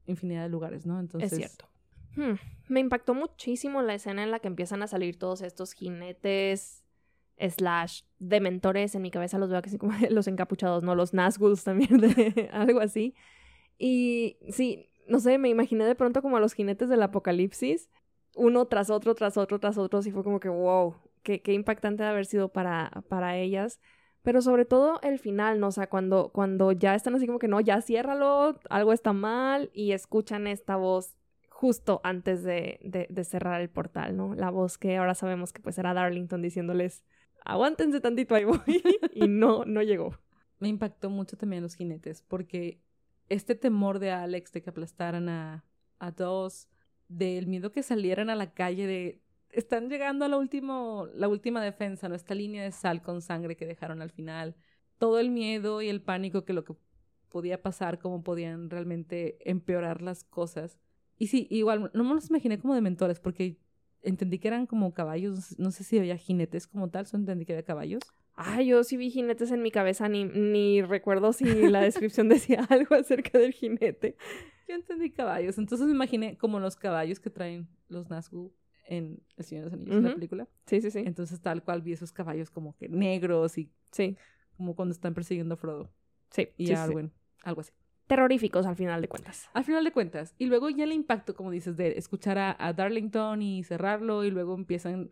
infinidad 0.06 0.44
de 0.44 0.48
lugares, 0.48 0.86
¿no? 0.86 1.00
Entonces, 1.00 1.32
Es 1.32 1.36
cierto. 1.36 1.68
Hmm, 2.14 2.36
Me 2.68 2.78
impactó 2.78 3.12
muchísimo 3.12 3.82
la 3.82 3.94
escena 3.94 4.22
en 4.22 4.30
la 4.30 4.38
que 4.38 4.46
empiezan 4.46 4.80
a 4.84 4.86
salir 4.86 5.18
todos 5.18 5.42
estos 5.42 5.72
jinetes 5.72 6.84
slash 7.40 8.02
dementores. 8.20 8.94
En 8.94 9.02
mi 9.02 9.10
cabeza 9.10 9.36
los 9.36 9.50
veo 9.50 9.60
así 9.64 9.78
como 9.78 9.94
los 10.10 10.28
encapuchados, 10.28 10.84
¿no? 10.84 10.94
Los 10.94 11.12
Nazguls 11.12 11.64
también, 11.64 11.98
de 11.98 12.48
algo 12.52 12.78
así. 12.78 13.16
Y 13.76 14.36
sí, 14.50 14.90
no 15.08 15.18
sé, 15.18 15.38
me 15.38 15.48
imaginé 15.48 15.86
de 15.86 15.96
pronto 15.96 16.22
como 16.22 16.36
a 16.36 16.40
los 16.40 16.52
jinetes 16.52 16.88
del 16.88 17.02
apocalipsis, 17.02 17.90
uno 18.36 18.64
tras 18.66 18.90
otro, 18.90 19.16
tras 19.16 19.36
otro, 19.36 19.58
tras 19.58 19.76
otro, 19.76 19.98
y 20.06 20.12
fue 20.12 20.22
como 20.22 20.38
que, 20.38 20.48
wow, 20.50 20.94
qué, 21.24 21.42
qué 21.42 21.52
impactante 21.52 22.04
de 22.04 22.10
haber 22.10 22.26
sido 22.26 22.52
para, 22.52 23.02
para 23.08 23.36
ellas. 23.38 23.80
Pero 24.28 24.42
sobre 24.42 24.66
todo 24.66 25.00
el 25.02 25.18
final, 25.18 25.58
¿no? 25.58 25.68
O 25.68 25.70
sea, 25.70 25.88
cuando, 25.88 26.28
cuando 26.34 26.72
ya 26.72 26.94
están 26.94 27.14
así 27.14 27.26
como 27.26 27.38
que 27.38 27.48
no, 27.48 27.62
ya 27.62 27.80
ciérralo, 27.80 28.60
algo 28.68 28.92
está 28.92 29.14
mal, 29.14 29.70
y 29.72 29.92
escuchan 29.92 30.46
esta 30.46 30.76
voz 30.76 31.16
justo 31.48 32.02
antes 32.04 32.42
de, 32.42 32.78
de, 33.08 33.24
cerrar 33.24 33.62
el 33.62 33.70
portal, 33.70 34.18
¿no? 34.18 34.34
La 34.34 34.50
voz 34.50 34.76
que 34.76 34.98
ahora 34.98 35.14
sabemos 35.14 35.54
que 35.54 35.62
pues 35.62 35.78
era 35.78 35.94
Darlington 35.94 36.42
diciéndoles, 36.42 37.04
aguántense 37.42 38.02
tantito, 38.02 38.34
ahí 38.34 38.44
voy, 38.44 38.58
y 39.14 39.28
no, 39.28 39.64
no 39.64 39.80
llegó. 39.80 40.14
me 40.58 40.68
impactó 40.68 41.08
mucho 41.08 41.38
también 41.38 41.62
los 41.62 41.74
jinetes, 41.74 42.20
porque 42.20 42.82
este 43.30 43.54
temor 43.54 43.98
de 43.98 44.10
Alex 44.10 44.52
de 44.52 44.60
que 44.60 44.68
aplastaran 44.68 45.30
a, 45.30 45.64
a 46.00 46.10
dos, 46.10 46.68
del 47.08 47.46
miedo 47.46 47.72
que 47.72 47.82
salieran 47.82 48.28
a 48.28 48.34
la 48.34 48.52
calle, 48.52 48.86
de 48.86 49.22
están 49.50 49.88
llegando 49.88 50.24
a 50.24 50.28
la, 50.28 50.36
último, 50.36 51.08
la 51.14 51.28
última 51.28 51.62
defensa, 51.62 52.08
¿no? 52.08 52.14
Esta 52.14 52.34
línea 52.34 52.62
de 52.62 52.72
sal 52.72 53.02
con 53.02 53.22
sangre 53.22 53.56
que 53.56 53.66
dejaron 53.66 54.02
al 54.02 54.10
final. 54.10 54.54
Todo 54.98 55.18
el 55.18 55.30
miedo 55.30 55.82
y 55.82 55.88
el 55.88 56.02
pánico 56.02 56.44
que 56.44 56.52
lo 56.52 56.64
que 56.64 56.74
podía 57.28 57.62
pasar, 57.62 57.98
cómo 57.98 58.22
podían 58.22 58.70
realmente 58.70 59.38
empeorar 59.48 60.02
las 60.02 60.24
cosas. 60.24 60.78
Y 61.16 61.28
sí, 61.28 61.46
igual, 61.50 61.90
no 61.92 62.04
me 62.04 62.14
los 62.14 62.30
imaginé 62.30 62.58
como 62.58 62.74
de 62.74 62.80
mentores, 62.80 63.20
porque 63.20 63.58
entendí 64.02 64.38
que 64.38 64.48
eran 64.48 64.66
como 64.66 64.94
caballos, 64.94 65.58
no 65.58 65.70
sé 65.70 65.84
si 65.84 65.98
había 65.98 66.16
jinetes 66.16 66.66
como 66.66 66.88
tal, 66.88 67.06
solo 67.06 67.22
entendí 67.22 67.44
que 67.44 67.52
había 67.52 67.64
caballos. 67.64 68.02
Ay, 68.34 68.68
yo 68.68 68.84
sí 68.84 68.96
vi 68.96 69.10
jinetes 69.10 69.50
en 69.50 69.62
mi 69.62 69.70
cabeza, 69.70 70.08
ni, 70.08 70.24
ni 70.24 70.80
recuerdo 70.80 71.32
si 71.32 71.44
la 71.44 71.80
descripción 71.80 72.28
decía 72.28 72.64
algo 72.70 72.94
acerca 72.94 73.38
del 73.38 73.52
jinete. 73.52 74.16
Yo 74.68 74.76
entendí 74.76 75.10
caballos, 75.10 75.58
entonces 75.58 75.86
me 75.86 75.92
imaginé 75.92 76.36
como 76.38 76.60
los 76.60 76.76
caballos 76.76 77.18
que 77.18 77.30
traen 77.30 77.68
los 77.88 78.08
Nazgûl 78.08 78.52
en 78.88 79.22
El 79.36 79.44
Señor 79.44 79.64
de 79.64 79.70
los 79.70 79.74
Anillos, 79.74 80.02
la 80.02 80.08
Ujú. 80.08 80.14
película. 80.16 80.48
Sí, 80.66 80.80
sí, 80.80 80.90
sí. 80.90 81.02
Entonces 81.04 81.40
tal 81.40 81.62
cual 81.62 81.82
vi 81.82 81.92
esos 81.92 82.12
caballos 82.12 82.50
como 82.50 82.76
que 82.76 82.88
negros 82.88 83.56
y 83.58 83.70
Sí, 83.92 84.16
como 84.56 84.74
cuando 84.74 84.92
están 84.92 85.14
persiguiendo 85.14 85.54
a 85.54 85.56
Frodo 85.56 85.90
sí. 86.30 86.48
y 86.56 86.66
sí, 86.66 86.72
a 86.72 86.76
sí. 86.76 86.82
Arwen, 86.82 87.12
algo 87.44 87.60
así. 87.60 87.72
Terroríficos 88.06 88.66
al 88.66 88.76
final 88.76 89.00
de 89.02 89.08
cuentas. 89.08 89.48
Al 89.52 89.64
final 89.64 89.84
de 89.84 89.92
cuentas, 89.92 90.34
y 90.38 90.46
luego 90.46 90.70
ya 90.70 90.84
el 90.84 90.92
impacto, 90.92 91.34
como 91.34 91.50
dices, 91.50 91.76
de 91.76 91.98
escuchar 91.98 92.38
a, 92.38 92.56
a 92.58 92.72
Darlington 92.72 93.42
y 93.42 93.62
cerrarlo 93.64 94.24
y 94.24 94.30
luego 94.30 94.54
empiezan 94.54 95.10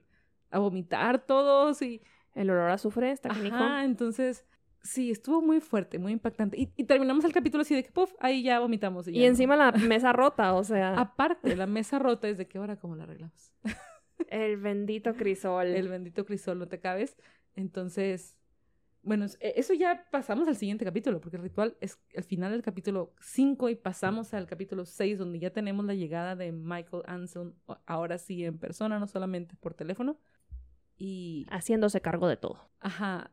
a 0.50 0.59
vomitar 0.59 1.25
todos 1.26 1.83
y... 1.83 2.02
El 2.35 2.50
olor 2.50 2.68
a 2.68 2.75
azufre 2.75 3.11
está 3.12 3.30
canijo. 3.30 3.56
Ajá, 3.56 3.85
entonces... 3.85 4.45
Sí, 4.87 5.11
estuvo 5.11 5.43
muy 5.43 5.61
fuerte, 5.61 5.99
muy 5.99 6.12
impactante. 6.12 6.57
Y, 6.59 6.71
y 6.76 6.85
terminamos 6.85 7.25
el 7.25 7.33
capítulo 7.33 7.62
así 7.62 7.75
de 7.75 7.83
que, 7.83 7.90
puff, 7.93 8.12
ahí 8.21 8.43
ya 8.43 8.61
vomitamos. 8.61 9.09
Y, 9.09 9.11
Y 9.11 9.14
ya 9.14 9.21
no. 9.23 9.26
encima 9.28 9.57
la 9.57 9.73
mesa 9.73 10.12
rota, 10.12 10.55
o 10.55 10.62
sea, 10.64 10.99
Aparte, 10.99 11.57
la 11.57 11.66
mesa 11.66 11.99
rota 11.99 12.28
es 12.28 12.38
de 12.38 12.47
qué 12.47 12.59
hora, 12.59 12.76
¿cómo 12.76 12.95
la 12.97 13.02
arreglamos? 13.05 13.52
el 14.28 14.57
bendito 14.59 15.14
crisol. 15.14 15.66
El 15.66 15.88
bendito 15.88 16.25
crisol, 16.25 16.59
no 16.59 16.69
te 16.69 16.78
cabes. 16.81 17.16
Entonces, 17.55 18.37
bueno, 19.02 19.26
e- 19.40 19.55
eso 19.57 19.73
ya 19.75 20.07
pasamos 20.11 20.47
al 20.49 20.57
siguiente 20.57 20.85
capítulo, 20.85 21.21
porque 21.21 21.37
el 21.37 21.43
ritual 21.43 21.76
es 21.81 21.99
el 22.12 22.25
final 22.25 22.52
del 22.52 22.63
capítulo 22.63 23.13
5 23.21 23.69
y 23.69 23.75
pasamos 23.76 24.34
al 24.34 24.47
capítulo 24.47 24.84
6, 24.84 25.19
donde 25.19 25.39
ya 25.39 25.50
tenemos 25.50 25.84
la 25.84 25.95
llegada 25.95 26.37
de 26.37 26.52
Michael 26.52 27.02
Anson, 27.06 27.54
o- 27.67 27.78
ahora 27.87 28.19
sí 28.19 28.45
en 28.45 28.58
persona, 28.58 28.99
no 28.99 29.06
solamente 29.06 29.56
por 29.56 29.75
teléfono. 29.75 30.19
Y, 30.99 31.45
Haciéndose 31.50 32.00
cargo 32.00 32.26
de 32.26 32.37
todo. 32.39 32.58
ajá, 32.80 33.30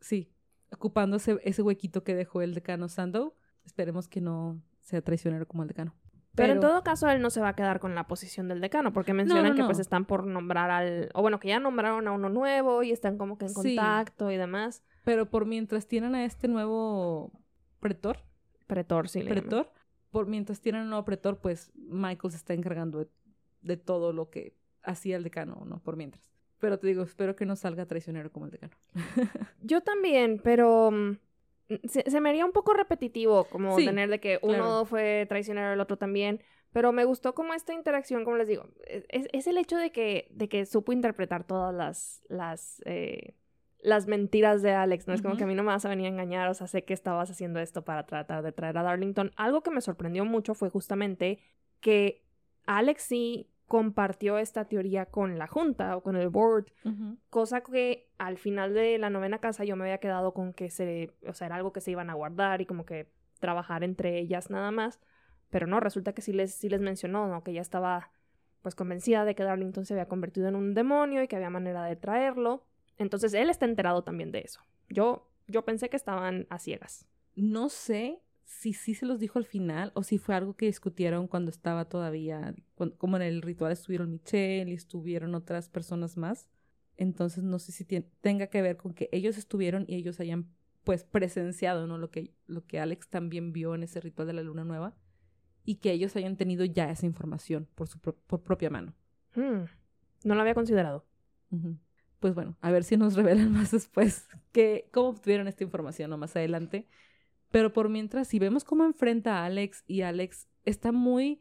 sí, 0.00 0.33
ocupando 0.74 1.16
ese, 1.16 1.38
ese 1.42 1.62
huequito 1.62 2.04
que 2.04 2.14
dejó 2.14 2.42
el 2.42 2.54
decano 2.54 2.88
Sandow. 2.88 3.34
Esperemos 3.64 4.08
que 4.08 4.20
no 4.20 4.60
sea 4.80 5.00
traicionero 5.02 5.46
como 5.46 5.62
el 5.62 5.68
decano. 5.68 5.94
Pero, 6.36 6.52
en 6.54 6.60
todo 6.60 6.82
caso, 6.82 7.08
él 7.08 7.22
no 7.22 7.30
se 7.30 7.40
va 7.40 7.50
a 7.50 7.54
quedar 7.54 7.78
con 7.78 7.94
la 7.94 8.08
posición 8.08 8.48
del 8.48 8.60
decano, 8.60 8.92
porque 8.92 9.12
mencionan 9.14 9.50
no, 9.50 9.54
que 9.54 9.62
pues 9.64 9.78
están 9.78 10.04
por 10.04 10.26
nombrar 10.26 10.68
al... 10.68 11.08
O 11.14 11.22
bueno, 11.22 11.38
que 11.38 11.46
ya 11.46 11.60
nombraron 11.60 12.08
a 12.08 12.12
uno 12.12 12.28
nuevo 12.28 12.82
y 12.82 12.90
están 12.90 13.18
como 13.18 13.38
que 13.38 13.44
en 13.44 13.50
Sí. 13.50 13.76
contacto 13.76 14.32
y 14.32 14.36
demás. 14.36 14.82
Pero 15.04 15.30
por 15.30 15.46
mientras 15.46 15.86
tienen 15.86 16.16
a 16.16 16.24
este 16.24 16.48
nuevo 16.48 17.30
pretor, 17.78 18.18
Pretor, 18.66 19.08
sí. 19.08 19.20
le 19.20 19.26
llaman. 19.26 19.42
pretor. 19.42 19.72
Por 20.10 20.26
mientras 20.26 20.60
tienen 20.60 20.82
un 20.82 20.88
nuevo 20.90 21.04
pretor, 21.04 21.38
pues 21.38 21.70
Michael 21.76 22.32
se 22.32 22.36
está 22.38 22.52
encargando 22.52 22.98
de, 22.98 23.08
de 23.62 23.76
todo 23.76 24.12
lo 24.12 24.28
que 24.30 24.56
hacía 24.82 25.16
el 25.16 25.22
decano, 25.22 25.62
¿no? 25.66 25.80
Por 25.84 25.96
mientras. 25.96 26.33
Pero 26.58 26.78
te 26.78 26.86
digo, 26.86 27.02
espero 27.02 27.36
que 27.36 27.46
no 27.46 27.56
salga 27.56 27.86
traicionero 27.86 28.30
como 28.32 28.46
el 28.46 28.52
decano. 28.52 28.74
Yo 29.62 29.80
también, 29.82 30.40
pero 30.42 30.90
mm, 30.90 31.16
se, 31.88 32.10
se 32.10 32.20
me 32.20 32.30
haría 32.30 32.44
un 32.46 32.52
poco 32.52 32.72
repetitivo 32.74 33.44
como 33.44 33.76
Sí, 33.78 33.84
tener 33.84 34.08
de 34.08 34.20
que 34.20 34.38
uno 34.42 34.54
claro. 34.54 34.84
fue 34.86 35.26
traicionero, 35.28 35.72
el 35.72 35.80
otro 35.80 35.96
también. 35.96 36.40
Pero 36.72 36.90
me 36.90 37.04
gustó 37.04 37.34
como 37.34 37.54
esta 37.54 37.72
interacción, 37.72 38.24
como 38.24 38.36
les 38.36 38.48
digo, 38.48 38.66
es, 38.86 39.28
es 39.32 39.46
el 39.46 39.58
hecho 39.58 39.76
de 39.76 39.92
que, 39.92 40.26
de 40.30 40.48
que 40.48 40.66
supo 40.66 40.92
interpretar 40.92 41.44
todas 41.44 41.72
las, 41.72 42.22
las, 42.28 42.82
eh, 42.84 43.34
las 43.80 44.08
mentiras 44.08 44.60
de 44.60 44.72
Alex, 44.72 45.06
¿no? 45.06 45.14
Es 45.14 45.22
como 45.22 45.36
que 45.36 45.44
a 45.44 45.46
mí 45.46 45.54
no 45.54 45.62
me 45.62 45.68
vas 45.68 45.84
a 45.84 45.88
venir 45.88 46.06
a 46.06 46.08
engañar, 46.08 46.48
o 46.48 46.54
sea, 46.54 46.66
sé 46.66 46.82
que 46.84 46.92
estabas 46.92 47.30
haciendo 47.30 47.60
esto 47.60 47.84
para 47.84 48.06
tratar 48.06 48.42
de 48.42 48.50
traer 48.50 48.76
a 48.76 48.82
Darlington. 48.82 49.30
Algo 49.36 49.62
que 49.62 49.70
me 49.70 49.80
sorprendió 49.80 50.24
mucho 50.24 50.54
fue 50.54 50.68
justamente 50.68 51.38
que 51.80 52.24
Alex 52.66 53.02
sí 53.04 53.53
compartió 53.68 54.38
esta 54.38 54.66
teoría 54.66 55.06
con 55.06 55.38
la 55.38 55.46
junta 55.46 55.96
o 55.96 56.02
con 56.02 56.16
el 56.16 56.28
board 56.28 56.66
Cosa 57.30 57.62
que 57.62 58.10
al 58.18 58.38
final 58.38 58.74
de 58.74 58.98
la 58.98 59.10
novena 59.10 59.38
casa 59.38 59.64
yo 59.64 59.76
me 59.76 59.84
había 59.84 59.98
quedado 59.98 60.34
con 60.34 60.52
que 60.52 60.70
se, 60.70 61.10
o 61.26 61.32
sea, 61.32 61.46
era 61.46 61.56
algo 61.56 61.72
que 61.72 61.80
se 61.80 61.90
iban 61.90 62.10
a 62.10 62.14
guardar 62.14 62.60
y 62.60 62.66
como 62.66 62.84
que 62.84 63.08
trabajar 63.40 63.82
entre 63.84 64.18
ellas 64.18 64.50
nada 64.50 64.70
más. 64.70 65.00
Pero 65.50 65.66
no, 65.66 65.80
resulta 65.80 66.12
que 66.12 66.22
sí 66.22 66.32
les, 66.32 66.54
sí 66.54 66.68
les 66.68 66.80
mencionó, 66.80 67.26
¿no? 67.28 67.42
Que 67.42 67.52
ella 67.52 67.60
estaba 67.60 68.10
pues 68.62 68.74
convencida 68.74 69.24
de 69.24 69.34
que 69.34 69.44
Darlington 69.44 69.84
se 69.84 69.94
había 69.94 70.08
convertido 70.08 70.48
en 70.48 70.56
un 70.56 70.74
demonio 70.74 71.22
y 71.22 71.28
que 71.28 71.36
había 71.36 71.50
manera 71.50 71.84
de 71.84 71.96
traerlo. 71.96 72.64
Entonces 72.96 73.34
él 73.34 73.50
está 73.50 73.66
enterado 73.66 74.02
también 74.02 74.32
de 74.32 74.40
eso. 74.40 74.60
Yo, 74.88 75.28
yo 75.46 75.64
pensé 75.64 75.88
que 75.90 75.96
estaban 75.96 76.46
a 76.48 76.58
ciegas. 76.58 77.06
No 77.34 77.68
sé 77.68 78.20
si 78.44 78.72
sí 78.72 78.94
se 78.94 79.06
los 79.06 79.18
dijo 79.20 79.38
al 79.38 79.44
final 79.46 79.90
o 79.94 80.02
si 80.02 80.18
fue 80.18 80.34
algo 80.34 80.54
que 80.54 80.66
discutieron 80.66 81.26
cuando 81.28 81.50
estaba 81.50 81.86
todavía, 81.86 82.54
como 82.98 83.16
en 83.16 83.22
el 83.22 83.42
ritual 83.42 83.72
estuvieron 83.72 84.10
Michelle 84.10 84.70
y 84.70 84.74
estuvieron 84.74 85.34
otras 85.34 85.68
personas 85.68 86.16
más. 86.16 86.48
Entonces 86.96 87.42
no 87.42 87.58
sé 87.58 87.72
si 87.72 87.84
tien- 87.84 88.06
tenga 88.20 88.46
que 88.48 88.62
ver 88.62 88.76
con 88.76 88.94
que 88.94 89.08
ellos 89.12 89.36
estuvieron 89.38 89.84
y 89.88 89.96
ellos 89.96 90.20
hayan 90.20 90.48
pues 90.84 91.02
presenciado, 91.04 91.86
¿no? 91.86 91.98
Lo 91.98 92.10
que, 92.10 92.32
lo 92.46 92.66
que 92.66 92.78
Alex 92.78 93.08
también 93.08 93.52
vio 93.52 93.74
en 93.74 93.82
ese 93.82 94.00
ritual 94.00 94.28
de 94.28 94.34
la 94.34 94.42
luna 94.42 94.64
nueva 94.64 94.94
y 95.64 95.76
que 95.76 95.92
ellos 95.92 96.14
hayan 96.16 96.36
tenido 96.36 96.64
ya 96.64 96.90
esa 96.90 97.06
información 97.06 97.66
por 97.74 97.88
su 97.88 97.98
pro- 97.98 98.16
por 98.26 98.42
propia 98.42 98.70
mano. 98.70 98.94
Hmm, 99.34 99.64
No 100.24 100.34
lo 100.34 100.40
había 100.42 100.54
considerado. 100.54 101.06
Pues 102.20 102.34
bueno, 102.34 102.56
a 102.60 102.70
ver 102.70 102.84
si 102.84 102.96
nos 102.96 103.14
revelan 103.14 103.52
más 103.52 103.70
después 103.70 104.26
que, 104.52 104.88
cómo 104.92 105.08
obtuvieron 105.10 105.48
esta 105.48 105.64
información 105.64 106.12
o 106.12 106.18
más 106.18 106.36
adelante. 106.36 106.86
Pero 107.54 107.72
por 107.72 107.88
mientras, 107.88 108.26
si 108.26 108.40
vemos 108.40 108.64
cómo 108.64 108.84
enfrenta 108.84 109.38
a 109.38 109.44
Alex 109.44 109.84
y 109.86 110.00
Alex 110.00 110.48
está 110.64 110.90
muy 110.90 111.40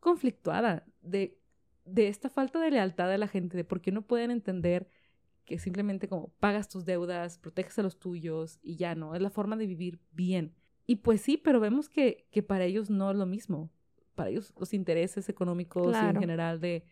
conflictuada 0.00 0.84
de, 1.02 1.38
de 1.84 2.08
esta 2.08 2.28
falta 2.28 2.58
de 2.58 2.72
lealtad 2.72 3.08
de 3.08 3.16
la 3.16 3.28
gente, 3.28 3.56
de 3.56 3.62
por 3.62 3.80
qué 3.80 3.92
no 3.92 4.02
pueden 4.02 4.32
entender 4.32 4.88
que 5.44 5.60
simplemente 5.60 6.08
como 6.08 6.30
pagas 6.40 6.68
tus 6.68 6.84
deudas, 6.84 7.38
proteges 7.38 7.78
a 7.78 7.84
los 7.84 8.00
tuyos 8.00 8.58
y 8.60 8.74
ya 8.74 8.96
no, 8.96 9.14
es 9.14 9.22
la 9.22 9.30
forma 9.30 9.54
de 9.54 9.68
vivir 9.68 10.00
bien. 10.10 10.52
Y 10.84 10.96
pues 10.96 11.20
sí, 11.20 11.36
pero 11.36 11.60
vemos 11.60 11.88
que, 11.88 12.26
que 12.32 12.42
para 12.42 12.64
ellos 12.64 12.90
no 12.90 13.12
es 13.12 13.16
lo 13.16 13.26
mismo. 13.26 13.70
Para 14.16 14.30
ellos 14.30 14.52
los 14.58 14.74
intereses 14.74 15.28
económicos 15.28 15.94
y 15.94 16.06
en 16.06 16.18
general 16.18 16.58
de, 16.58 16.84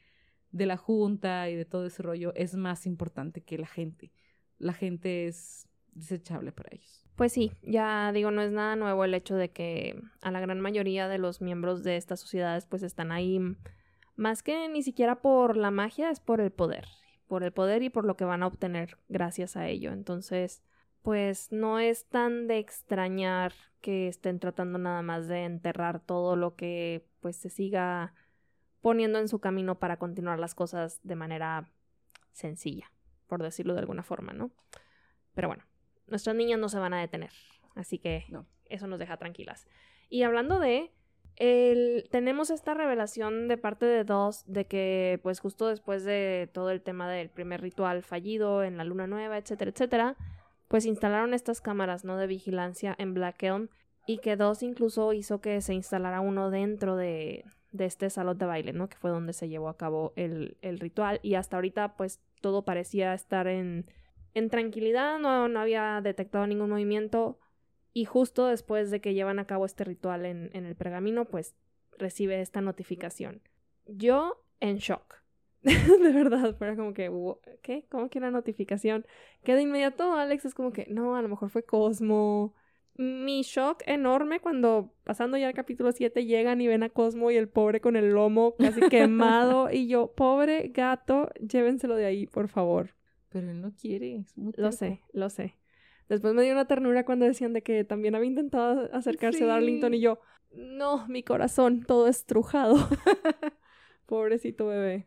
de 0.53 0.67
la 0.67 0.77
junta 0.77 1.51
y 1.51 1.57
de 1.57 1.65
todo 1.65 1.87
ese 1.87 2.05
rollo 2.05 2.33
es 2.37 2.55
más 2.55 2.87
importante 2.87 3.43
que 3.43 3.59
la 3.59 3.67
gente. 3.67 4.13
La 4.59 4.75
gente 4.75 5.27
es 5.27 5.69
desechable 5.93 6.53
para 6.53 6.69
ellos. 6.73 7.10
Pues 7.21 7.35
sí, 7.35 7.53
ya 7.61 8.13
digo, 8.13 8.31
no 8.31 8.41
es 8.41 8.51
nada 8.51 8.77
nuevo 8.77 9.05
el 9.05 9.13
hecho 9.13 9.37
de 9.37 9.51
que 9.51 10.03
a 10.23 10.31
la 10.31 10.41
gran 10.41 10.59
mayoría 10.59 11.07
de 11.07 11.19
los 11.19 11.43
miembros 11.43 11.83
de 11.83 11.99
estas 11.99 12.19
sociedades 12.19 12.65
pues 12.65 12.83
están 12.83 13.13
ahí 13.13 13.39
más 14.17 14.43
que 14.43 14.71
ni 14.71 14.83
siquiera 14.83 15.21
por 15.21 15.59
la 15.59 15.71
magia, 15.71 16.09
es 16.09 16.19
por 16.19 16.41
el 16.41 16.51
poder, 16.51 16.87
por 17.29 17.43
el 17.43 17.53
poder 17.53 17.83
y 17.83 17.91
por 17.91 18.07
lo 18.07 18.17
que 18.17 18.25
van 18.25 18.43
a 18.43 18.47
obtener 18.47 18.97
gracias 19.11 19.55
a 19.59 19.69
ello. 19.69 19.93
Entonces, 19.93 20.63
pues 21.03 21.53
no 21.53 21.79
es 21.79 22.07
tan 22.09 22.47
de 22.47 22.57
extrañar 22.57 23.53
que 23.83 24.09
estén 24.09 24.41
tratando 24.41 24.79
nada 24.79 25.03
más 25.03 25.29
de 25.29 25.45
enterrar 25.45 26.01
todo 26.01 26.37
lo 26.37 26.57
que 26.57 27.07
pues 27.21 27.37
se 27.37 27.51
siga 27.51 28.15
poniendo 28.81 29.19
en 29.19 29.29
su 29.29 29.41
camino 29.41 29.79
para 29.79 29.99
continuar 29.99 30.39
las 30.39 30.55
cosas 30.55 31.01
de 31.03 31.17
manera 31.17 31.71
sencilla, 32.33 32.91
por 33.27 33.43
decirlo 33.43 33.75
de 33.75 33.81
alguna 33.81 34.05
forma, 34.05 34.33
¿no? 34.33 34.53
Pero 35.35 35.49
bueno, 35.49 35.65
nuestras 36.11 36.37
niñas 36.37 36.59
no 36.59 36.69
se 36.69 36.79
van 36.79 36.93
a 36.93 37.01
detener, 37.01 37.31
así 37.75 37.99
que 37.99 38.25
No. 38.29 38.47
eso 38.69 38.87
nos 38.87 38.99
deja 38.99 39.17
tranquilas. 39.17 39.67
Y 40.09 40.23
hablando 40.23 40.59
de, 40.59 40.91
el, 41.37 42.07
tenemos 42.11 42.51
esta 42.51 42.75
revelación 42.75 43.49
de 43.49 43.57
parte 43.57 43.87
de 43.87 44.05
Dos 44.05 44.45
de 44.47 44.67
que 44.67 45.21
pues 45.23 45.41
justo 45.41 45.69
después 45.69 46.05
de 46.05 46.51
todo 46.53 46.71
el 46.71 46.83
tema 46.83 47.09
del 47.11 47.31
primer 47.31 47.61
ritual 47.63 48.03
fallido 48.03 48.63
en 48.63 48.77
la 48.77 48.85
luna 48.85 49.07
nueva, 49.07 49.39
etcétera, 49.39 49.71
etcétera, 49.71 50.17
pues 50.69 50.85
instalaron 50.87 51.33
estas 51.35 51.61
cámaras, 51.61 52.05
¿no? 52.05 52.17
De 52.17 52.27
vigilancia 52.27 52.95
en 52.99 53.15
Black 53.15 53.43
Elm 53.43 53.69
y 54.07 54.19
que 54.19 54.37
Dos 54.37 54.63
incluso 54.63 55.13
hizo 55.13 55.41
que 55.41 55.61
se 55.63 55.75
instalara 55.75 56.21
uno 56.21 56.51
dentro 56.51 56.97
de, 56.97 57.45
de 57.73 57.85
este 57.87 58.11
salón 58.11 58.39
de 58.39 58.47
baile, 58.47 58.73
¿no? 58.73 58.89
Que 58.89 58.97
fue 58.97 59.11
donde 59.11 59.33
se 59.33 59.49
llevó 59.49 59.69
a 59.69 59.77
cabo 59.77 60.13
el, 60.17 60.57
el 60.63 60.79
ritual 60.79 61.21
y 61.23 61.35
hasta 61.35 61.57
ahorita 61.57 61.97
pues 61.97 62.21
todo 62.41 62.65
parecía 62.65 63.15
estar 63.15 63.47
en, 63.47 63.87
en 64.35 64.51
tranquilidad, 64.51 65.19
no, 65.19 65.49
no 65.49 65.61
había 65.61 66.01
detectado 66.03 66.47
ningún 66.47 66.71
movimiento 66.71 67.39
y 67.93 68.05
justo 68.05 68.47
después 68.47 68.91
de 68.91 69.01
que 69.01 69.15
llevan 69.15 69.39
a 69.39 69.47
cabo 69.47 69.67
este 69.67 69.85
ritual 69.85 70.25
en, 70.27 70.51
en 70.53 70.65
el 70.65 70.77
pergamino 70.77 71.25
pues 71.25 71.55
recibe 71.99 72.41
esta 72.41 72.61
notificación. 72.61 73.43
Yo 73.87 74.45
en 74.61 74.77
shock. 74.79 75.17
de 75.63 76.13
verdad, 76.13 76.57
fuera 76.57 76.75
como 76.77 76.95
que, 76.95 77.11
"Wo- 77.11 77.41
¿qué? 77.63 77.85
¿Cómo 77.91 78.09
que 78.09 78.19
una 78.19 78.31
notificación? 78.31 79.05
Que 79.43 79.55
de 79.55 79.63
inmediato 79.63 80.15
Alex 80.15 80.47
es 80.47 80.55
como 80.55 80.73
que, 80.73 80.87
no, 80.89 81.17
a 81.17 81.23
lo 81.23 81.29
mejor 81.29 81.51
fue 81.51 81.63
Cosmo. 81.65 82.55
Mi 82.97 83.43
shock 83.43 83.83
enorme 83.87 84.41
cuando 84.41 84.93
pasando 85.05 85.37
ya 85.37 85.49
el 85.49 85.55
capítulo 85.55 85.93
7 85.93 86.25
llegan 86.25 86.61
y 86.61 86.69
ven 86.69 86.83
a 86.83 86.89
Cosmo 86.91 87.31
y 87.31 87.37
el 87.37 87.49
pobre 87.49 87.81
con 87.81 87.97
el 87.97 88.11
lomo 88.11 88.55
casi 88.57 88.81
quemado 88.89 89.71
y 89.71 89.87
yo, 89.87 90.13
pobre 90.13 90.69
gato, 90.69 91.31
llévenselo 91.41 91.95
de 91.97 92.07
ahí, 92.07 92.27
por 92.27 92.49
favor. 92.49 92.95
Pero 93.31 93.51
él 93.51 93.61
no 93.61 93.73
quiere. 93.75 94.17
Es 94.19 94.37
muy 94.37 94.53
Lo 94.57 94.71
sé, 94.73 95.01
lo 95.13 95.31
sé. 95.31 95.57
Después 96.09 96.35
me 96.35 96.43
dio 96.43 96.53
una 96.53 96.67
ternura 96.67 97.05
cuando 97.05 97.25
decían 97.25 97.53
de 97.53 97.63
que 97.63 97.85
también 97.85 98.15
había 98.15 98.29
intentado 98.29 98.89
acercarse 98.93 99.39
Sí. 99.39 99.45
a 99.45 99.49
Darlington 99.49 99.95
y 99.95 100.01
yo, 100.01 100.19
no, 100.53 101.07
mi 101.09 101.23
corazón 101.23 101.85
todo 101.85 102.09
estrujado. 102.09 102.75
Pobrecito 104.07 104.67
bebé. 104.67 105.07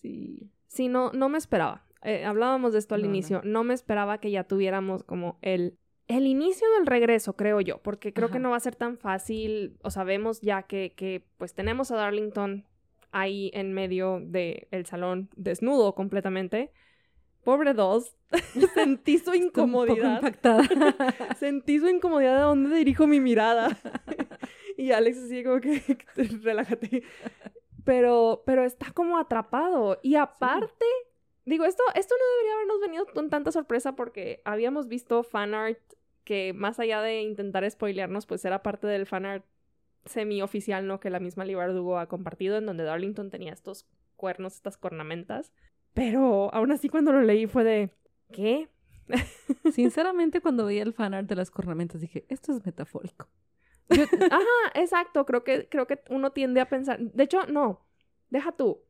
Sí. 0.00 0.50
Sí, 0.68 0.88
no, 0.88 1.10
no 1.12 1.28
me 1.28 1.38
esperaba. 1.38 1.84
Eh, 2.02 2.24
hablábamos 2.24 2.72
de 2.72 2.78
esto 2.78 2.94
al 2.94 3.02
No, 3.02 3.08
inicio. 3.08 3.40
No. 3.44 3.64
me 3.64 3.74
esperaba 3.74 4.18
que 4.18 4.30
ya 4.30 4.44
tuviéramos 4.44 5.02
como 5.04 5.38
el, 5.42 5.78
el 6.06 6.26
inicio 6.26 6.66
del 6.76 6.86
regreso, 6.86 7.34
creo 7.36 7.60
yo, 7.60 7.78
porque 7.82 8.12
creo 8.12 8.30
que 8.30 8.38
no 8.38 8.50
va 8.50 8.56
a 8.56 8.60
ser 8.60 8.76
tan 8.76 8.98
fácil. 8.98 9.76
O 9.82 9.90
sabemos 9.90 10.40
ya 10.40 10.62
que, 10.64 10.92
que 10.94 11.24
pues 11.38 11.54
tenemos 11.54 11.90
a 11.90 11.96
Darlington 11.96 12.64
ahí 13.10 13.50
en 13.54 13.72
medio 13.72 14.20
del 14.20 14.86
salón, 14.86 15.30
desnudo 15.36 15.94
completamente. 15.94 16.72
Pobre 17.44 17.74
Dos, 17.74 18.14
sentí 18.74 19.18
su 19.18 19.34
incomodidad. 19.34 20.16
impactada. 20.16 20.64
Sentí 21.38 21.78
su 21.78 21.88
incomodidad 21.88 22.36
de 22.36 22.42
dónde 22.42 22.76
dirijo 22.76 23.06
mi 23.06 23.20
mirada. 23.20 23.76
y 24.76 24.92
Alex 24.92 25.18
así 25.18 25.44
como 25.44 25.60
que 25.60 25.82
relájate. 26.42 27.02
Pero, 27.84 28.42
pero 28.46 28.64
está 28.64 28.90
como 28.92 29.18
atrapado. 29.18 30.00
Y 30.02 30.16
aparte, 30.16 30.86
digo, 31.44 31.64
esto, 31.64 31.82
esto 31.94 32.14
no 32.18 32.24
debería 32.36 32.54
habernos 32.54 32.80
venido 32.80 33.06
con 33.12 33.30
tanta 33.30 33.52
sorpresa 33.52 33.94
porque 33.94 34.40
habíamos 34.44 34.88
visto 34.88 35.22
fanart 35.22 35.78
que 36.24 36.54
más 36.54 36.80
allá 36.80 37.02
de 37.02 37.20
intentar 37.20 37.70
spoilearnos, 37.70 38.24
pues 38.24 38.44
era 38.46 38.62
parte 38.62 38.86
del 38.86 39.04
fanart 39.06 39.44
semi-oficial, 40.06 40.86
¿no? 40.86 41.00
Que 41.00 41.10
la 41.10 41.20
misma 41.20 41.44
Lee 41.44 41.54
Bardugo 41.54 41.98
ha 41.98 42.08
compartido, 42.08 42.56
en 42.56 42.66
donde 42.66 42.84
Darlington 42.84 43.30
tenía 43.30 43.52
estos 43.52 43.86
cuernos, 44.16 44.54
estas 44.54 44.78
cornamentas. 44.78 45.52
Pero 45.94 46.52
aún 46.52 46.72
así 46.72 46.88
cuando 46.88 47.12
lo 47.12 47.22
leí 47.22 47.46
fue 47.46 47.64
de, 47.64 47.90
¿qué? 48.32 48.68
Sinceramente, 49.72 50.40
cuando 50.40 50.66
veía 50.66 50.82
el 50.82 50.92
fanart 50.92 51.28
de 51.28 51.36
las 51.36 51.50
cornamentas, 51.50 52.00
dije, 52.00 52.24
esto 52.28 52.52
es 52.52 52.64
metafórico. 52.64 53.28
Yo- 53.90 54.04
ajá, 54.30 54.44
exacto. 54.74 55.24
Creo 55.26 55.44
que, 55.44 55.68
creo 55.68 55.86
que 55.86 56.00
uno 56.10 56.32
tiende 56.32 56.60
a 56.60 56.68
pensar. 56.68 56.98
De 56.98 57.24
hecho, 57.24 57.46
no. 57.46 57.86
Deja 58.30 58.52
tú. 58.52 58.80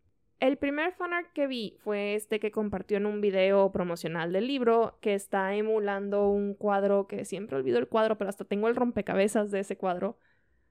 El 0.41 0.57
primer 0.57 0.93
fanart 0.93 1.33
que 1.33 1.47
vi 1.47 1.77
fue 1.85 2.15
este 2.15 2.41
que 2.41 2.51
compartió 2.51 2.97
en 2.97 3.07
un 3.07 3.21
video 3.21 3.71
promocional 3.73 4.33
del 4.33 4.47
libro 4.47 4.99
que 5.01 5.15
está 5.15 5.55
emulando 5.55 6.29
un 6.29 6.55
cuadro 6.55 7.07
que 7.07 7.25
siempre 7.25 7.57
olvido 7.57 7.79
el 7.79 7.89
cuadro, 7.89 8.19
pero 8.19 8.29
hasta 8.31 8.45
tengo 8.45 8.69
el 8.69 8.77
rompecabezas 8.77 9.51
de 9.51 9.61
ese 9.61 9.77
cuadro 9.77 10.19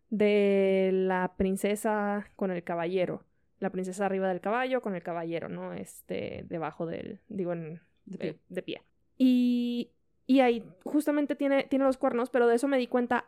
de 0.09 0.91
la 0.93 1.33
princesa 1.37 2.27
con 2.35 2.51
el 2.51 2.63
caballero. 2.63 3.23
La 3.63 3.69
princesa 3.69 4.05
arriba 4.05 4.27
del 4.27 4.41
caballo 4.41 4.81
con 4.81 4.93
el 4.93 5.01
caballero, 5.03 5.47
¿no? 5.47 5.71
Este, 5.71 6.43
debajo 6.49 6.85
del, 6.85 7.21
digo, 7.29 7.53
en, 7.53 7.79
De 8.03 8.17
pie. 8.17 8.29
eh, 8.31 8.37
de 8.49 8.61
pie. 8.61 8.81
Y, 9.17 9.91
y 10.27 10.41
ahí 10.41 10.65
justamente 10.83 11.35
tiene, 11.37 11.63
tiene 11.63 11.85
los 11.85 11.97
cuernos, 11.97 12.29
pero 12.29 12.45
de 12.47 12.55
eso 12.55 12.67
me 12.67 12.77
di 12.77 12.87
cuenta 12.87 13.25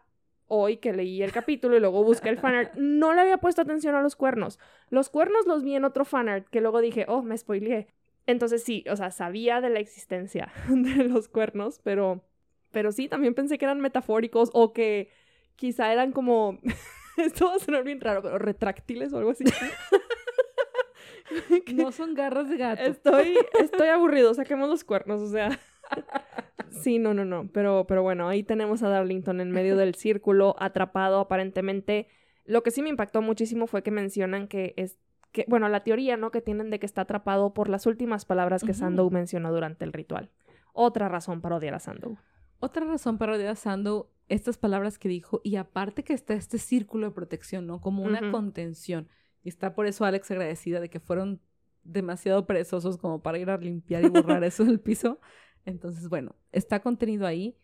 hoy 0.48 0.76
que 0.78 0.91
leí 0.91 1.24
el 1.24 1.32
capítulo 1.32 1.78
y 1.78 1.80
luego 1.80 2.04
busqué 2.04 2.28
el 2.28 2.38
fanart. 2.38 2.74
No 2.76 3.13
le 3.13 3.21
había 3.21 3.38
puesto 3.38 3.62
atención 3.62 3.95
a 3.95 4.02
los 4.02 4.17
cuernos. 4.17 4.60
Los 4.89 5.10
cuernos 5.10 5.45
los 5.48 5.63
vi 5.63 5.76
en 5.76 5.86
otro 5.86 6.04
fanart 6.04 6.50
que 6.50 6.60
luego 6.60 6.82
dije, 6.82 7.06
oh, 7.08 7.21
me 7.24 7.38
spoileé. 7.38 7.88
Entonces 8.28 8.62
sí, 8.62 8.84
o 8.89 8.98
sea, 8.98 9.10
sabía 9.12 9.62
de 9.62 9.69
la 9.69 9.80
existencia 9.80 10.52
de 10.69 11.06
los 11.06 11.30
cuernos, 11.30 11.80
pero, 11.82 12.26
pero 12.71 12.91
sí, 12.91 13.08
también 13.08 13.36
pensé 13.36 13.58
que 13.58 13.63
eran 13.63 13.80
metafóricos 13.80 14.50
o 14.54 14.74
que 14.74 15.10
quizá 15.56 15.93
eran 15.93 16.12
como, 16.12 16.60
esto 17.17 17.48
va 17.48 17.56
a 17.56 17.60
sonar 17.60 17.84
bien 17.86 18.02
raro, 18.02 18.21
pero 18.21 18.38
retráctiles 18.38 19.13
o 19.13 19.17
algo 19.19 19.30
así. 19.32 19.45
No 21.73 21.91
son 21.91 22.13
garras 22.13 22.49
de 22.49 22.57
gato. 22.57 22.81
Estoy, 22.81 23.35
estoy 23.59 23.88
aburrido, 23.88 24.33
saquemos 24.33 24.69
los 24.69 24.83
cuernos, 24.83 25.21
o 25.21 25.29
sea. 25.29 25.49
Sí, 26.71 26.99
no, 26.99 27.13
no, 27.13 27.23
no. 27.23 27.47
Pero, 27.53 27.85
pero 27.88 28.03
bueno, 28.03 28.27
ahí 28.27 28.43
tenemos 28.43 28.83
a 28.83 28.89
Darlington 28.89 29.39
en 29.39 29.49
medio 29.51 29.77
del 29.77 29.95
círculo, 29.95 30.55
atrapado 30.59 31.19
aparentemente. 31.19 32.07
Lo 32.43 32.63
que 32.63 32.71
sí 32.71 32.81
me 32.81 32.89
impactó 32.89 33.21
muchísimo 33.21 33.65
fue 33.65 33.81
que 33.81 33.91
mencionan 33.91 34.47
que 34.47 34.73
es 34.75 34.97
que, 35.31 35.45
bueno, 35.47 35.69
la 35.69 35.83
teoría, 35.83 36.17
¿no? 36.17 36.31
Que 36.31 36.41
tienen 36.41 36.69
de 36.69 36.79
que 36.79 36.85
está 36.85 37.01
atrapado 37.01 37.53
por 37.53 37.69
las 37.69 37.85
últimas 37.85 38.25
palabras 38.25 38.63
que. 38.63 38.73
Sandow 38.73 39.09
mencionó 39.09 39.53
durante 39.53 39.85
el 39.85 39.93
ritual. 39.93 40.31
Otra 40.73 41.07
razón 41.07 41.41
para 41.41 41.55
odiar 41.55 41.75
a 41.75 41.79
Sandow. 41.79 42.17
Otra 42.59 42.85
razón 42.85 43.17
para 43.17 43.35
odiar 43.35 43.49
a 43.49 43.55
Sandow, 43.55 44.09
estas 44.27 44.57
palabras 44.57 44.97
que 44.97 45.07
dijo, 45.07 45.41
y 45.43 45.57
aparte 45.57 46.03
que 46.03 46.13
está 46.13 46.33
este 46.33 46.57
círculo 46.57 47.07
de 47.07 47.13
protección, 47.13 47.67
¿no? 47.67 47.79
Como 47.79 48.03
una 48.03 48.31
contención. 48.31 49.07
Y 49.45 49.49
está 49.49 49.75
por 49.75 49.86
eso 49.86 50.03
Alex 50.05 50.31
agradecida 50.31 50.79
de 50.79 50.89
que 50.89 50.99
fueron 50.99 51.39
demasiado 51.84 52.47
perezosos 52.47 52.97
como 52.97 53.21
para 53.21 53.38
ir 53.38 53.51
a 53.51 53.58
limpiar 53.58 54.03
y 54.03 54.10
borrar 54.10 54.43
eso 54.43 54.65
del 54.65 54.79
piso. 54.79 55.19
Entonces, 55.65 56.10
bueno, 56.10 56.36
está 56.51 56.81
contenido 56.81 57.27
ahí. 57.27 57.55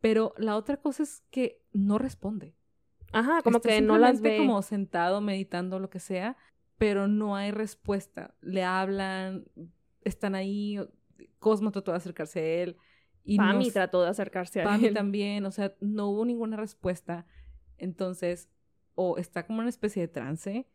Pero 0.00 0.32
la 0.38 0.56
otra 0.56 0.78
cosa 0.78 1.02
es 1.02 1.22
que 1.30 1.62
no 1.74 1.98
responde. 1.98 2.56
Ajá, 3.12 3.42
como 3.42 3.60
que 3.60 3.82
no 3.82 3.98
las 3.98 4.22
ve. 4.22 4.38
como 4.38 4.62
sentado, 4.62 5.20
meditando, 5.20 5.78
lo 5.78 5.90
que 5.90 6.00
sea, 6.00 6.38
pero 6.78 7.08
no 7.08 7.36
hay 7.36 7.50
respuesta. 7.50 8.34
Le 8.40 8.64
hablan, 8.64 9.44
están 10.00 10.34
ahí, 10.34 10.78
Cosmo 11.38 11.72
trató 11.72 11.90
de 11.90 11.98
acercarse 11.98 12.40
a 12.40 12.62
él. 12.62 12.76
Y 13.22 13.36
Pami 13.36 13.70
trató 13.70 14.02
de 14.02 14.08
acercarse 14.08 14.62
a 14.62 14.64
Pami 14.64 14.86
él. 14.86 14.94
también, 14.94 15.44
o 15.44 15.50
sea, 15.50 15.76
no 15.80 16.08
hubo 16.08 16.24
ninguna 16.24 16.56
respuesta. 16.56 17.26
Entonces, 17.76 18.48
o 18.94 19.18
está 19.18 19.46
como 19.46 19.60
una 19.60 19.68
especie 19.68 20.00
de 20.00 20.08
trance, 20.08 20.66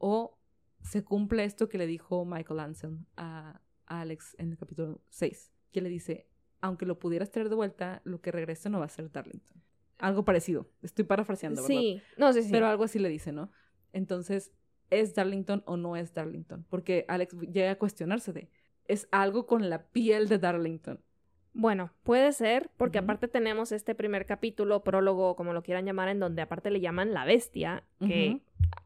o 0.00 0.38
se 0.82 1.04
cumple 1.04 1.44
esto 1.44 1.68
que 1.68 1.78
le 1.78 1.86
dijo 1.86 2.24
Michael 2.24 2.60
Anselm 2.60 3.04
a, 3.16 3.60
a 3.86 4.00
Alex 4.00 4.34
en 4.38 4.50
el 4.50 4.56
capítulo 4.56 5.02
6, 5.10 5.52
que 5.70 5.82
le 5.82 5.90
dice, 5.90 6.26
aunque 6.60 6.86
lo 6.86 6.98
pudieras 6.98 7.30
traer 7.30 7.50
de 7.50 7.54
vuelta, 7.54 8.00
lo 8.04 8.20
que 8.22 8.32
regrese 8.32 8.70
no 8.70 8.80
va 8.80 8.86
a 8.86 8.88
ser 8.88 9.12
Darlington. 9.12 9.62
Algo 9.98 10.24
parecido, 10.24 10.70
estoy 10.82 11.04
parafraseando, 11.04 11.62
¿verdad? 11.62 11.80
Sí, 11.80 12.02
no, 12.16 12.32
sí, 12.32 12.42
sí. 12.42 12.48
Pero 12.50 12.66
algo 12.66 12.84
así 12.84 12.98
le 12.98 13.10
dice, 13.10 13.30
¿no? 13.30 13.52
Entonces, 13.92 14.52
¿es 14.88 15.14
Darlington 15.14 15.62
o 15.66 15.76
no 15.76 15.96
es 15.96 16.14
Darlington? 16.14 16.64
Porque 16.70 17.04
Alex 17.06 17.36
llega 17.52 17.72
a 17.72 17.78
cuestionarse 17.78 18.32
de, 18.32 18.50
¿es 18.88 19.06
algo 19.12 19.46
con 19.46 19.68
la 19.68 19.90
piel 19.90 20.28
de 20.28 20.38
Darlington? 20.38 21.04
Bueno, 21.52 21.90
puede 22.04 22.32
ser, 22.32 22.70
porque 22.76 22.98
aparte 22.98 23.26
tenemos 23.26 23.72
este 23.72 23.94
primer 23.94 24.24
capítulo, 24.24 24.84
prólogo, 24.84 25.34
como 25.34 25.52
lo 25.52 25.62
quieran 25.62 25.84
llamar, 25.84 26.08
en 26.08 26.20
donde 26.20 26.42
aparte 26.42 26.70
le 26.70 26.80
llaman 26.80 27.12
la 27.12 27.24
bestia, 27.24 27.82
que 27.98 28.40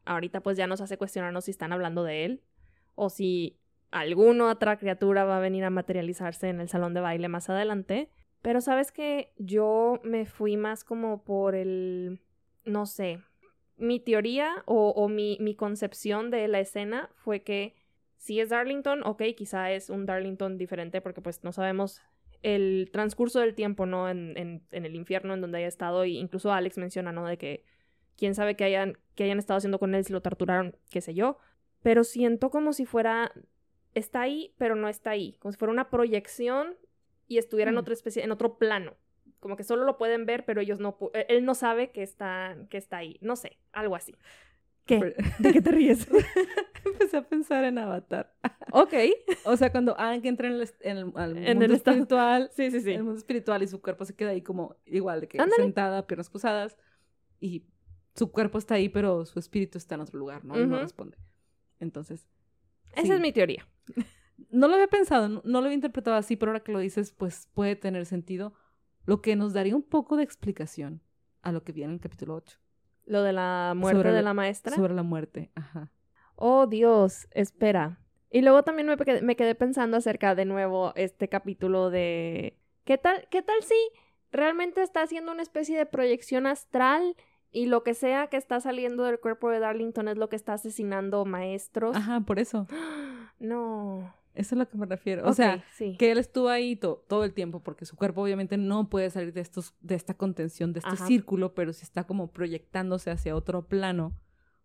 ahorita 0.05 0.41
pues 0.41 0.57
ya 0.57 0.65
nos 0.65 0.81
hace 0.81 0.97
cuestionarnos 0.97 1.45
si 1.45 1.51
están 1.51 1.73
hablando 1.73 2.03
de 2.03 2.25
él 2.25 2.41
o 2.95 3.09
si 3.09 3.57
alguna 3.91 4.49
otra 4.49 4.77
criatura 4.77 5.25
va 5.25 5.37
a 5.37 5.41
venir 5.41 5.63
a 5.63 5.69
materializarse 5.69 6.49
en 6.49 6.59
el 6.59 6.67
salón 6.67 6.93
de 6.93 7.01
baile 7.01 7.27
más 7.27 7.49
adelante. 7.49 8.09
Pero 8.41 8.61
sabes 8.61 8.91
que 8.91 9.31
yo 9.37 9.99
me 10.03 10.25
fui 10.25 10.57
más 10.57 10.83
como 10.83 11.23
por 11.23 11.55
el, 11.55 12.19
no 12.63 12.85
sé, 12.85 13.19
mi 13.77 13.99
teoría 13.99 14.63
o, 14.65 14.89
o 14.89 15.07
mi, 15.07 15.37
mi 15.39 15.55
concepción 15.55 16.31
de 16.31 16.47
la 16.47 16.59
escena 16.59 17.09
fue 17.15 17.41
que 17.41 17.75
si 18.17 18.39
es 18.39 18.49
Darlington, 18.49 19.01
ok, 19.03 19.21
quizá 19.35 19.71
es 19.71 19.89
un 19.89 20.05
Darlington 20.05 20.57
diferente 20.57 21.01
porque 21.01 21.21
pues 21.21 21.43
no 21.43 21.51
sabemos 21.51 22.01
el 22.53 22.89
transcurso 22.91 23.39
del 23.39 23.55
tiempo, 23.55 23.85
¿no? 23.85 24.07
En, 24.07 24.37
en, 24.37 24.61
en 24.71 24.85
el 24.85 24.95
infierno 24.95 25.33
en 25.33 25.41
donde 25.41 25.57
haya 25.57 25.67
estado, 25.67 26.03
e 26.03 26.09
incluso 26.09 26.51
Alex 26.53 26.77
menciona, 26.77 27.11
¿no? 27.11 27.25
De 27.25 27.37
que 27.37 27.63
quién 28.17 28.35
sabe 28.35 28.55
qué 28.55 28.65
hayan, 28.65 28.97
qué 29.15 29.23
hayan 29.23 29.39
estado 29.39 29.57
haciendo 29.57 29.79
con 29.79 29.95
él, 29.95 30.05
si 30.05 30.13
lo 30.13 30.21
torturaron, 30.21 30.75
qué 30.91 31.01
sé 31.01 31.13
yo. 31.15 31.37
Pero 31.81 32.03
siento 32.03 32.49
como 32.51 32.71
si 32.73 32.85
fuera 32.85 33.31
está 33.95 34.21
ahí, 34.21 34.53
pero 34.57 34.75
no 34.75 34.87
está 34.89 35.09
ahí. 35.11 35.37
Como 35.39 35.51
si 35.51 35.57
fuera 35.57 35.71
una 35.71 35.89
proyección 35.89 36.75
y 37.27 37.37
estuviera 37.39 37.69
en 37.69 37.75
Mm. 37.75 37.79
otra 37.79 37.93
especie, 37.93 38.23
en 38.23 38.31
otro 38.31 38.57
plano. 38.57 38.93
Como 39.39 39.55
que 39.55 39.63
solo 39.63 39.83
lo 39.83 39.97
pueden 39.97 40.25
ver, 40.25 40.45
pero 40.45 40.61
ellos 40.61 40.79
no, 40.79 40.97
eh, 41.13 41.25
él 41.29 41.45
no 41.45 41.55
sabe 41.55 41.91
que 41.91 42.03
está, 42.03 42.55
que 42.69 42.77
está 42.77 42.97
ahí. 42.97 43.17
No 43.21 43.35
sé, 43.35 43.57
algo 43.71 43.95
así. 43.95 44.13
¿Qué? 44.85 45.15
¿De 45.39 45.53
qué 45.53 45.61
te 45.61 45.71
ríes? 45.71 46.07
Empecé 46.85 47.17
a 47.17 47.27
pensar 47.27 47.63
en 47.63 47.77
Avatar. 47.77 48.33
ok. 48.71 48.93
O 49.45 49.57
sea, 49.57 49.71
cuando 49.71 49.99
Aang 49.99 50.23
entra 50.25 50.47
en 50.47 50.53
el, 50.53 50.61
est- 50.61 50.85
en 50.85 50.97
el, 50.97 51.11
al 51.15 51.37
En 51.37 51.43
mundo 51.57 51.65
el 51.65 51.71
espiritual, 51.71 52.49
Sí, 52.55 52.69
sí, 52.71 52.81
sí. 52.81 52.91
el 52.91 53.03
mundo 53.03 53.17
espiritual 53.17 53.63
y 53.63 53.67
su 53.67 53.81
cuerpo 53.81 54.05
se 54.05 54.15
queda 54.15 54.29
ahí 54.31 54.41
como 54.41 54.75
igual 54.85 55.21
de 55.21 55.27
que 55.27 55.39
Ándale. 55.41 55.63
sentada, 55.63 56.05
piernas 56.05 56.29
cruzadas 56.29 56.77
y 57.39 57.65
su 58.13 58.31
cuerpo 58.31 58.57
está 58.59 58.75
ahí, 58.75 58.87
pero 58.89 59.25
su 59.25 59.39
espíritu 59.39 59.77
está 59.77 59.95
en 59.95 60.01
otro 60.01 60.17
lugar, 60.19 60.45
¿no? 60.45 60.59
Y 60.59 60.65
no 60.67 60.79
responde. 60.79 61.17
Entonces, 61.79 62.27
Esa 62.93 63.01
sí. 63.07 63.11
es 63.13 63.19
mi 63.19 63.33
teoría. 63.33 63.67
no 64.49 64.67
lo 64.67 64.75
había 64.75 64.87
pensado, 64.87 65.27
no, 65.27 65.41
no 65.43 65.59
lo 65.59 65.65
había 65.65 65.73
interpretado 65.75 66.15
así, 66.15 66.35
pero 66.35 66.51
ahora 66.51 66.63
que 66.63 66.71
lo 66.71 66.79
dices, 66.79 67.11
pues 67.11 67.49
puede 67.53 67.75
tener 67.75 68.05
sentido, 68.05 68.53
lo 69.05 69.21
que 69.21 69.35
nos 69.35 69.53
daría 69.53 69.75
un 69.75 69.83
poco 69.83 70.15
de 70.17 70.23
explicación 70.23 71.01
a 71.41 71.51
lo 71.51 71.63
que 71.63 71.73
viene 71.73 71.89
en 71.91 71.95
el 71.95 71.99
capítulo 72.01 72.35
8 72.35 72.57
Lo 73.05 73.21
de 73.23 73.33
la 73.33 73.73
muerte 73.75 73.97
Sobre 73.97 74.09
de 74.11 74.15
la- 74.17 74.21
la 74.29 74.33
maestra. 74.33 74.75
sobre 74.75 74.93
la 74.93 75.03
muerte. 75.03 75.51
Ajá. 75.55 75.91
Oh, 76.35 76.67
Dios, 76.67 77.27
espera. 77.31 77.99
Y 78.31 78.41
luego 78.41 78.63
también 78.63 78.87
me, 78.87 78.97
quedé- 78.97 79.21
me 79.21 79.35
quedé 79.35 79.55
pensando 79.55 79.95
acerca 79.97 80.35
de 80.35 80.45
nuevo 80.45 80.91
este 80.95 81.29
capítulo 81.29 81.89
de... 81.89 82.57
¿Qué 82.83 82.97
tal, 82.97 83.27
qué 83.29 83.41
tal 83.41 83.61
si 83.63 83.75
realmente 84.31 84.81
está 84.83 85.01
haciendo 85.03 85.31
una 85.31 85.41
especie 85.43 85.77
de 85.77 85.85
proyección 85.85 86.45
astral 86.45 87.15
y 87.51 87.67
lo 87.67 87.83
que 87.83 87.93
sea 87.93 88.27
que 88.27 88.35
está 88.37 88.59
saliendo 88.59 89.03
del 89.05 89.19
cuerpo 89.19 89.49
de 89.49 89.59
Darlington 89.59 90.07
es 90.09 90.17
lo 90.17 90.27
que 90.27 90.35
está 90.35 90.53
asesinando 90.53 91.23
maestros? 91.25 91.95
Ajá, 91.95 92.19
por 92.21 92.39
eso. 92.39 92.67
No. 93.39 94.13
Eso 94.35 94.49
es 94.49 94.53
a 94.53 94.55
lo 94.57 94.69
que 94.69 94.77
me 94.77 94.85
refiero. 94.85 95.27
O 95.27 95.33
sea, 95.33 95.63
sí. 95.73 95.95
que 95.97 96.11
él 96.11 96.17
estuvo 96.17 96.49
ahí 96.49 96.75
to- 96.75 97.03
todo 97.07 97.23
el 97.23 97.33
tiempo 97.33 97.61
porque 97.63 97.85
su 97.85 97.95
cuerpo 97.95 98.21
obviamente 98.21 98.57
no 98.57 98.89
puede 98.89 99.09
salir 99.09 99.33
de 99.33 99.41
estos 99.41 99.73
de 99.81 99.95
esta 99.95 100.13
contención 100.13 100.73
de 100.73 100.79
este 100.79 100.91
Ajá. 100.91 101.07
círculo 101.07 101.53
pero 101.53 101.73
si 101.73 101.83
está 101.83 102.03
como 102.05 102.31
proyectándose 102.31 103.11
hacia 103.11 103.35
otro 103.35 103.67
plano 103.67 104.13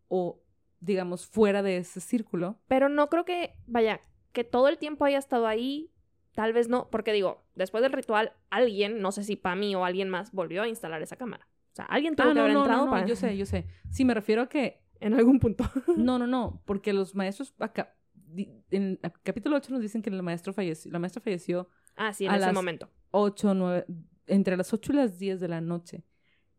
o 0.08 0.42
digamos 0.80 1.26
fuera 1.26 1.62
de 1.62 1.76
ese 1.78 2.00
círculo 2.00 2.58
Pero 2.68 2.88
no 2.88 3.08
creo 3.08 3.24
que, 3.24 3.54
vaya, 3.66 4.00
que 4.32 4.44
todo 4.44 4.68
el 4.68 4.78
tiempo 4.78 5.04
haya 5.04 5.18
estado 5.18 5.46
ahí. 5.46 5.90
Tal 6.34 6.52
vez 6.52 6.68
no, 6.68 6.88
porque 6.90 7.12
digo, 7.12 7.42
después 7.56 7.82
del 7.82 7.92
ritual, 7.92 8.32
alguien, 8.50 9.00
no 9.02 9.10
sé 9.12 9.24
si 9.24 9.34
Pami 9.36 9.74
o 9.74 9.84
alguien 9.84 10.08
más, 10.08 10.30
volvió 10.32 10.62
a 10.62 10.68
instalar 10.68 11.02
esa 11.02 11.16
cámara. 11.16 11.48
O 11.72 11.74
sea, 11.76 11.84
alguien 11.86 12.14
tuvo 12.16 12.26
ah 12.26 12.30
que 12.30 12.34
no 12.34 12.40
haber 12.42 12.52
no 12.54 12.60
entrado 12.62 12.84
no, 12.86 12.90
para... 12.92 13.06
yo 13.06 13.14
sé 13.16 13.36
yo 13.36 13.46
sé 13.46 13.66
sí 13.90 14.04
me 14.04 14.14
refiero 14.14 14.42
a 14.42 14.48
que 14.48 14.80
En 15.00 15.14
algún 15.14 15.38
punto. 15.38 15.64
no 15.96 16.18
no 16.18 16.26
no 16.26 16.62
porque 16.66 16.92
los 16.92 17.14
maestros 17.14 17.54
acá 17.58 17.94
en 18.36 18.98
el 19.02 19.12
capítulo 19.22 19.56
8 19.56 19.72
nos 19.72 19.82
dicen 19.82 20.02
que 20.02 20.10
el 20.10 20.22
maestro 20.22 20.52
falleció 20.52 20.90
la 20.92 20.98
maestra 20.98 21.20
falleció 21.22 21.68
Ah, 21.96 22.12
sí, 22.12 22.24
en 22.24 22.30
A 22.32 22.36
ese 22.36 22.46
las- 22.46 22.54
momento. 22.54 22.88
8 23.10 23.54
9 23.54 23.84
entre 24.26 24.56
las 24.56 24.72
8 24.72 24.92
y 24.92 24.96
las 24.96 25.18
10 25.18 25.40
de 25.40 25.48
la 25.48 25.60
noche 25.60 26.04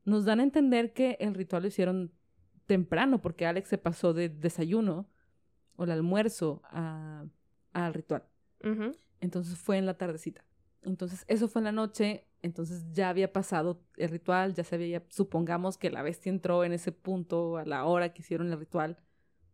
nos 0.03 0.25
dan 0.25 0.39
a 0.39 0.43
entender 0.43 0.93
que 0.93 1.17
el 1.19 1.33
ritual 1.33 1.61
lo 1.63 1.67
hicieron 1.69 2.11
temprano 2.65 3.21
porque 3.21 3.45
Alex 3.45 3.69
se 3.69 3.77
pasó 3.77 4.13
de 4.13 4.29
desayuno 4.29 5.09
o 5.75 5.83
el 5.85 5.91
almuerzo 5.91 6.61
a- 6.65 7.25
al 7.73 7.93
ritual. 7.93 8.23
Ujú. 8.63 8.91
Entonces 9.19 9.57
fue 9.57 9.77
en 9.77 9.85
la 9.85 9.97
tardecita. 9.97 10.43
Entonces 10.83 11.23
eso 11.27 11.47
fue 11.47 11.59
en 11.61 11.65
la 11.65 11.71
noche, 11.71 12.25
entonces 12.41 12.91
ya 12.91 13.09
había 13.09 13.31
pasado 13.31 13.83
el 13.97 14.09
ritual, 14.09 14.53
ya 14.55 14.63
se 14.63 14.75
había, 14.75 15.03
supongamos 15.09 15.77
que 15.77 15.91
la 15.91 16.01
bestia 16.01 16.31
entró 16.31 16.63
en 16.63 16.73
ese 16.73 16.91
punto 16.91 17.57
a 17.57 17.65
la 17.65 17.85
hora 17.85 18.13
que 18.13 18.21
hicieron 18.21 18.51
el 18.51 18.57
ritual 18.59 18.97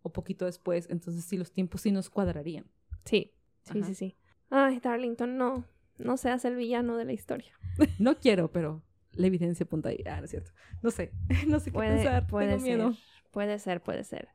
o 0.08 0.14
poquito 0.14 0.46
después, 0.46 0.88
entonces 0.90 1.24
sí 1.26 1.38
los 1.38 1.52
tiempos 1.52 1.82
sí 1.82 1.92
nos 1.92 2.10
cuadrarían. 2.10 2.66
Sí, 3.06 3.34
sí, 3.64 3.80
Ajá. 3.80 3.88
sí, 3.88 3.96
sí. 3.96 4.18
Ay, 4.50 4.80
Darlington, 4.80 5.38
no. 5.38 5.66
No 5.98 6.18
seas 6.18 6.46
el 6.46 6.56
villano 6.56 6.98
de 6.98 7.06
la 7.06 7.14
historia. 7.14 7.54
No 8.00 8.16
quiero, 8.20 8.52
pero 8.52 8.84
la 9.14 9.28
evidencia 9.28 9.64
apunta 9.66 9.90
ahí. 9.90 10.04
Ah, 10.06 10.18
no 10.20 10.26
es 10.26 10.32
cierto. 10.32 10.52
No 10.82 10.92
sé, 10.92 11.12
no 11.48 11.60
sé 11.60 11.72
qué 11.72 11.76
Puede, 11.76 11.96
pensar, 11.96 12.28
puede 12.28 12.50
tengo 12.50 12.62
miedo. 12.64 12.94
ser. 12.94 13.02
Puede 13.32 13.60
ser, 13.60 13.82
puede 13.82 14.04
ser. 14.04 14.30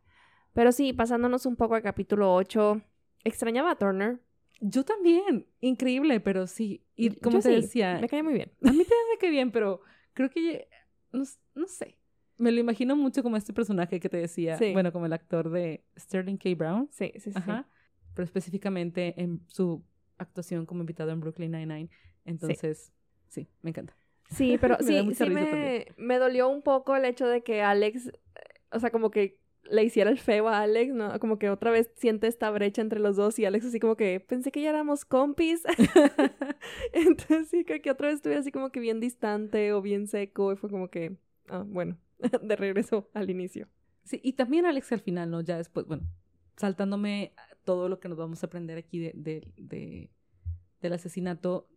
Pero 0.52 0.70
sí, 0.72 0.92
pasándonos 0.92 1.46
un 1.46 1.56
poco 1.56 1.74
al 1.74 1.82
capítulo 1.82 2.34
8. 2.34 2.82
Extrañaba 3.24 3.70
a 3.72 3.76
Turner. 3.78 4.20
Yo 4.60 4.84
también, 4.84 5.46
increíble, 5.60 6.20
pero 6.20 6.46
sí. 6.46 6.84
Y 6.94 7.10
Yo 7.10 7.20
como 7.20 7.40
te 7.40 7.48
sí, 7.48 7.54
decía, 7.62 7.98
Me 8.00 8.08
caía 8.08 8.22
muy 8.22 8.34
bien. 8.34 8.52
a 8.62 8.70
mí 8.72 8.84
también 8.84 9.08
me 9.12 9.18
cae 9.18 9.30
bien, 9.30 9.50
pero 9.50 9.80
creo 10.12 10.30
que, 10.30 10.68
no 11.12 11.66
sé, 11.66 11.98
me 12.42 12.50
lo 12.52 12.60
imagino 12.60 12.96
mucho 12.96 13.22
como 13.22 13.36
este 13.36 13.52
personaje 13.52 14.00
que 14.00 14.08
te 14.08 14.16
decía, 14.16 14.58
Sí. 14.58 14.72
bueno, 14.72 14.92
como 14.92 15.06
el 15.06 15.12
actor 15.12 15.50
de 15.50 15.84
Sterling 15.98 16.36
K. 16.36 16.50
Brown, 16.56 16.88
Sí, 16.90 17.12
sí, 17.14 17.30
sí. 17.30 17.32
ajá, 17.34 17.68
pero 18.14 18.24
específicamente 18.24 19.14
en 19.20 19.40
su 19.46 19.82
actuación 20.18 20.66
como 20.66 20.80
invitado 20.80 21.10
en 21.10 21.20
Brooklyn 21.20 21.52
Nine-Nine. 21.52 21.88
Entonces, 22.24 22.92
sí, 23.28 23.48
me 23.62 23.70
encanta. 23.70 23.96
Sí, 24.30 24.56
pero 24.60 24.76
Me 24.80 24.84
sí, 24.84 25.14
sí 25.14 25.30
me, 25.30 25.86
me 25.96 26.18
dolió 26.18 26.48
un 26.48 26.62
poco 26.62 26.96
el 26.96 27.04
hecho 27.04 27.26
de 27.26 27.42
que 27.42 27.62
Alex, 27.62 28.10
o 28.70 28.78
sea, 28.80 28.90
como 28.90 29.10
que 29.10 29.40
le 29.70 29.84
hiciera 29.84 30.10
el 30.10 30.18
feo 30.18 30.48
a 30.48 30.60
Alex, 30.62 30.92
¿no? 30.92 31.18
Como 31.20 31.38
que 31.38 31.48
otra 31.48 31.70
vez 31.70 31.90
siente 31.94 32.26
esta 32.26 32.50
brecha 32.50 32.82
entre 32.82 32.98
los 32.98 33.14
dos 33.16 33.38
y 33.38 33.44
Alex 33.44 33.66
así 33.66 33.78
como 33.78 33.96
que 33.96 34.18
pensé 34.20 34.50
que 34.50 34.60
ya 34.60 34.70
éramos 34.70 35.04
compis. 35.04 35.62
Entonces 36.92 37.48
sí, 37.48 37.64
creo 37.64 37.80
que 37.80 37.90
otra 37.90 38.08
vez 38.08 38.16
estuviera 38.16 38.40
así 38.40 38.50
como 38.52 38.70
que 38.70 38.80
bien 38.80 39.00
distante 39.00 39.72
o 39.72 39.80
bien 39.82 40.06
seco 40.08 40.52
y 40.52 40.56
fue 40.56 40.68
como 40.70 40.88
que, 40.88 41.16
ah, 41.48 41.64
bueno, 41.66 41.96
de 42.42 42.56
regreso 42.56 43.08
al 43.14 43.30
inicio. 43.30 43.68
Sí, 44.04 44.20
y 44.22 44.32
también 44.34 44.66
Alex 44.66 44.92
al 44.92 45.00
final, 45.00 45.30
¿no? 45.30 45.40
Ya 45.40 45.56
después, 45.56 45.86
bueno, 45.86 46.04
saltándome 46.56 47.34
todo 47.64 47.88
lo 47.88 48.00
que 48.00 48.08
nos 48.08 48.18
vamos 48.18 48.42
a 48.42 48.46
aprender 48.46 48.78
aquí 48.78 48.98
de, 48.98 49.12
de- 49.14 49.52
de- 49.56 50.10
del 50.80 50.92
asesinato, 50.94 51.68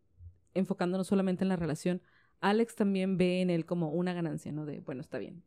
enfocándonos 0.54 1.08
solamente 1.08 1.44
en 1.44 1.50
la 1.50 1.56
relación, 1.56 2.02
Alex 2.42 2.76
también 2.76 3.18
ve 3.18 3.42
en 3.42 3.50
él 3.50 3.66
como 3.66 3.92
una 3.92 4.14
ganancia, 4.14 4.52
¿no? 4.52 4.66
De, 4.66 4.82
bueno, 4.82 5.02
está 5.02 5.18
bien. 5.18 5.44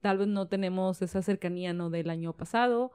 Tal 0.00 0.18
vez 0.18 0.28
no 0.28 0.48
tenemos 0.48 1.02
esa 1.02 1.22
cercanía, 1.22 1.72
¿no? 1.72 1.90
Del 1.90 2.10
año 2.10 2.34
pasado, 2.36 2.92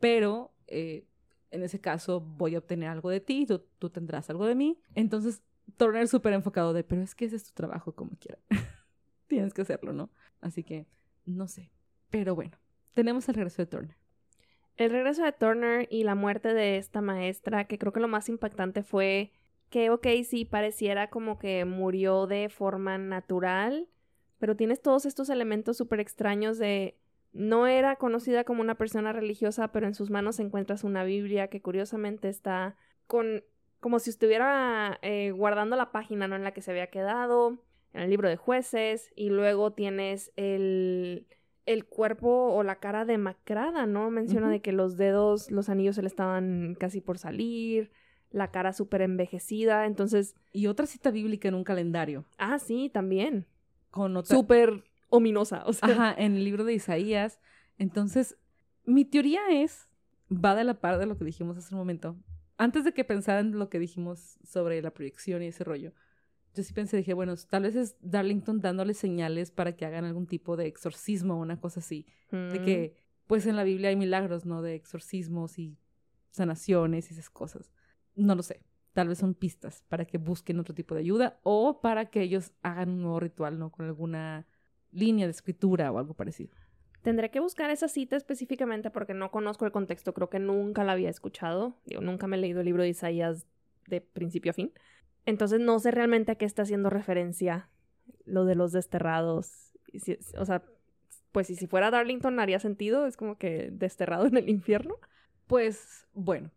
pero 0.00 0.52
eh, 0.68 1.06
en 1.50 1.62
ese 1.62 1.80
caso 1.80 2.20
voy 2.20 2.54
a 2.54 2.58
obtener 2.58 2.88
algo 2.88 3.10
de 3.10 3.20
ti, 3.20 3.46
tú, 3.46 3.64
tú 3.78 3.90
tendrás 3.90 4.30
algo 4.30 4.46
de 4.46 4.54
mí. 4.54 4.80
Entonces, 4.94 5.42
Turner 5.76 6.08
súper 6.08 6.32
enfocado 6.34 6.72
de, 6.72 6.84
pero 6.84 7.02
es 7.02 7.14
que 7.14 7.26
ese 7.26 7.36
es 7.36 7.44
tu 7.44 7.52
trabajo 7.54 7.94
como 7.94 8.12
quiera. 8.18 8.38
Tienes 9.28 9.54
que 9.54 9.62
hacerlo, 9.62 9.92
¿no? 9.92 10.10
Así 10.40 10.62
que, 10.62 10.86
no 11.26 11.48
sé. 11.48 11.70
Pero 12.10 12.34
bueno, 12.34 12.56
tenemos 12.94 13.28
el 13.28 13.34
regreso 13.34 13.62
de 13.62 13.66
Turner. 13.66 13.96
El 14.76 14.90
regreso 14.90 15.22
de 15.22 15.32
Turner 15.32 15.86
y 15.90 16.04
la 16.04 16.14
muerte 16.14 16.54
de 16.54 16.78
esta 16.78 17.00
maestra, 17.00 17.66
que 17.66 17.78
creo 17.78 17.92
que 17.92 18.00
lo 18.00 18.08
más 18.08 18.28
impactante 18.28 18.82
fue 18.82 19.32
que, 19.68 19.90
ok, 19.90 20.06
sí, 20.24 20.44
pareciera 20.44 21.10
como 21.10 21.38
que 21.38 21.64
murió 21.64 22.26
de 22.26 22.48
forma 22.48 22.98
natural, 22.98 23.88
pero 24.38 24.56
tienes 24.56 24.80
todos 24.82 25.06
estos 25.06 25.28
elementos 25.28 25.76
súper 25.76 26.00
extraños 26.00 26.58
de 26.58 26.96
no 27.32 27.66
era 27.66 27.96
conocida 27.96 28.44
como 28.44 28.60
una 28.60 28.74
persona 28.74 29.12
religiosa, 29.12 29.68
pero 29.68 29.86
en 29.86 29.94
sus 29.94 30.10
manos 30.10 30.40
encuentras 30.40 30.82
una 30.82 31.04
Biblia 31.04 31.48
que 31.48 31.62
curiosamente 31.62 32.28
está 32.28 32.76
con 33.06 33.44
como 33.78 33.98
si 33.98 34.10
estuviera 34.10 34.98
eh, 35.02 35.30
guardando 35.30 35.74
la 35.74 35.90
página 35.90 36.28
¿no? 36.28 36.36
en 36.36 36.44
la 36.44 36.52
que 36.52 36.60
se 36.60 36.70
había 36.70 36.88
quedado, 36.88 37.62
en 37.92 38.02
el 38.02 38.10
libro 38.10 38.28
de 38.28 38.36
jueces, 38.36 39.10
y 39.16 39.30
luego 39.30 39.72
tienes 39.72 40.32
el, 40.36 41.26
el 41.66 41.84
cuerpo 41.86 42.52
o 42.54 42.62
la 42.62 42.76
cara 42.76 43.04
demacrada, 43.04 43.86
¿no? 43.86 44.10
Menciona 44.10 44.48
de 44.50 44.60
que 44.60 44.72
los 44.72 44.96
dedos, 44.96 45.50
los 45.50 45.68
anillos 45.68 45.96
se 45.96 46.02
le 46.02 46.08
estaban 46.08 46.76
casi 46.78 47.00
por 47.00 47.18
salir, 47.18 47.90
la 48.30 48.50
cara 48.52 48.72
súper 48.72 49.02
envejecida, 49.02 49.86
entonces, 49.86 50.34
Y 50.52 50.66
otra 50.68 50.86
cita 50.86 51.10
bíblica 51.10 51.48
en 51.48 51.54
un 51.54 51.64
calendario. 51.64 52.24
ah, 52.38 52.58
sí, 52.58 52.88
también, 52.92 53.46
Con 53.90 54.16
otra. 54.16 54.36
súper 54.36 54.84
ominosa, 55.08 55.64
o 55.66 55.72
sea, 55.72 55.88
Ajá, 55.88 56.14
en 56.16 56.36
el 56.36 56.44
libro 56.44 56.62
de 56.64 56.74
Isaías. 56.74 57.40
Entonces, 57.78 58.36
mi 58.84 59.04
teoría 59.04 59.40
es, 59.50 59.88
va 60.32 60.54
de 60.54 60.62
la 60.64 60.74
par 60.74 60.98
de 60.98 61.06
lo 61.06 61.16
que 61.18 61.24
dijimos 61.24 61.56
hace 61.58 61.74
un 61.74 61.80
momento. 61.80 62.16
Antes 62.56 62.84
de 62.84 62.92
que 62.92 63.04
pensaran 63.04 63.58
lo 63.58 63.68
que 63.68 63.78
dijimos 63.80 64.38
sobre 64.44 64.80
la 64.82 64.92
proyección 64.92 65.42
y 65.42 65.46
ese 65.46 65.64
rollo, 65.64 65.92
yo 66.54 66.62
sí 66.62 66.72
pensé, 66.72 66.96
dije, 66.96 67.14
bueno, 67.14 67.34
tal 67.48 67.62
vez 67.62 67.76
es 67.76 67.96
Darlington 68.00 68.60
dándole 68.60 68.94
señales 68.94 69.50
para 69.50 69.76
que 69.76 69.86
hagan 69.86 70.04
algún 70.04 70.26
tipo 70.26 70.56
de 70.56 70.66
exorcismo 70.66 71.34
o 71.34 71.38
una 71.38 71.60
cosa 71.60 71.80
así. 71.80 72.06
De 72.30 72.60
mm, 72.60 72.64
que, 72.64 72.96
pues 73.26 73.46
en 73.46 73.56
la 73.56 73.64
Biblia 73.64 73.90
hay 73.90 73.96
milagros, 73.96 74.46
¿no? 74.46 74.62
De 74.62 74.74
exorcismos 74.74 75.58
y 75.58 75.78
sanaciones 76.30 77.10
y 77.10 77.14
esas 77.14 77.30
cosas. 77.30 77.72
No 78.14 78.34
lo 78.34 78.42
sé. 78.42 78.62
Tal 78.92 79.06
vez 79.06 79.18
son 79.18 79.34
pistas 79.34 79.84
para 79.88 80.04
que 80.04 80.18
busquen 80.18 80.58
otro 80.58 80.74
tipo 80.74 80.94
de 80.94 81.00
ayuda 81.02 81.38
o 81.44 81.80
para 81.80 82.06
que 82.10 82.22
ellos 82.22 82.52
hagan 82.62 82.90
un 82.90 83.02
nuevo 83.02 83.20
ritual, 83.20 83.58
¿no? 83.58 83.70
Con 83.70 83.86
alguna 83.86 84.46
línea 84.90 85.26
de 85.26 85.30
escritura 85.30 85.92
o 85.92 85.98
algo 85.98 86.14
parecido. 86.14 86.50
Tendré 87.02 87.30
que 87.30 87.40
buscar 87.40 87.70
esa 87.70 87.88
cita 87.88 88.16
específicamente 88.16 88.90
porque 88.90 89.14
no 89.14 89.30
conozco 89.30 89.64
el 89.64 89.72
contexto, 89.72 90.12
creo 90.12 90.28
que 90.28 90.38
nunca 90.38 90.84
la 90.84 90.92
había 90.92 91.08
escuchado, 91.08 91.78
digo, 91.86 92.02
nunca 92.02 92.26
me 92.26 92.36
he 92.36 92.40
leído 92.40 92.60
el 92.60 92.66
libro 92.66 92.82
de 92.82 92.90
Isaías 92.90 93.46
de 93.86 94.00
principio 94.00 94.50
a 94.50 94.54
fin. 94.54 94.72
Entonces 95.26 95.60
no 95.60 95.78
sé 95.78 95.90
realmente 95.90 96.32
a 96.32 96.34
qué 96.36 96.44
está 96.44 96.62
haciendo 96.62 96.90
referencia 96.90 97.68
lo 98.24 98.44
de 98.44 98.54
los 98.54 98.72
desterrados. 98.72 99.72
Y 99.92 100.00
si- 100.00 100.18
o 100.38 100.44
sea, 100.44 100.62
pues 101.32 101.50
y 101.50 101.56
si 101.56 101.66
fuera 101.66 101.90
Darlington 101.90 102.40
haría 102.40 102.58
sentido, 102.58 103.06
es 103.06 103.16
como 103.16 103.36
que 103.38 103.70
desterrado 103.72 104.26
en 104.26 104.36
el 104.36 104.48
infierno. 104.48 104.96
Pues 105.46 106.06
bueno, 106.12 106.50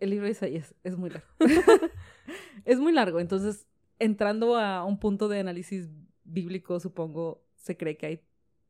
el 0.00 0.10
libro 0.10 0.24
de 0.26 0.32
Isaías 0.32 0.74
es 0.84 0.96
muy 0.96 1.10
largo. 1.10 1.28
es 2.64 2.78
muy 2.78 2.92
largo, 2.92 3.20
entonces 3.20 3.66
entrando 3.98 4.56
a 4.56 4.84
un 4.84 4.98
punto 4.98 5.28
de 5.28 5.38
análisis 5.40 5.88
bíblico, 6.24 6.80
supongo, 6.80 7.44
se 7.56 7.76
cree 7.76 7.96
que 7.96 8.06
hay, 8.06 8.20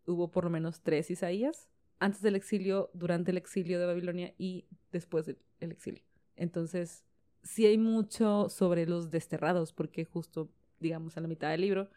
hubo 0.06 0.30
por 0.30 0.44
lo 0.44 0.50
menos 0.50 0.82
tres 0.82 1.10
Isaías, 1.10 1.68
antes 1.98 2.20
del 2.22 2.36
exilio, 2.36 2.90
durante 2.92 3.30
el 3.30 3.36
exilio 3.36 3.78
de 3.78 3.86
Babilonia 3.86 4.34
y 4.36 4.66
después 4.90 5.24
del 5.26 5.38
exilio. 5.60 6.02
Entonces, 6.36 7.04
sí 7.42 7.66
hay 7.66 7.78
mucho 7.78 8.48
sobre 8.48 8.86
los 8.86 9.10
desterrados, 9.10 9.72
porque 9.72 10.04
justo, 10.04 10.50
digamos, 10.80 11.16
a 11.16 11.20
la 11.20 11.28
mitad 11.28 11.50
del 11.50 11.60
libro, 11.60 11.90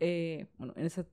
eh, 0.00 0.46
bueno, 0.58 0.72
en 0.76 0.86
ese 0.86 1.06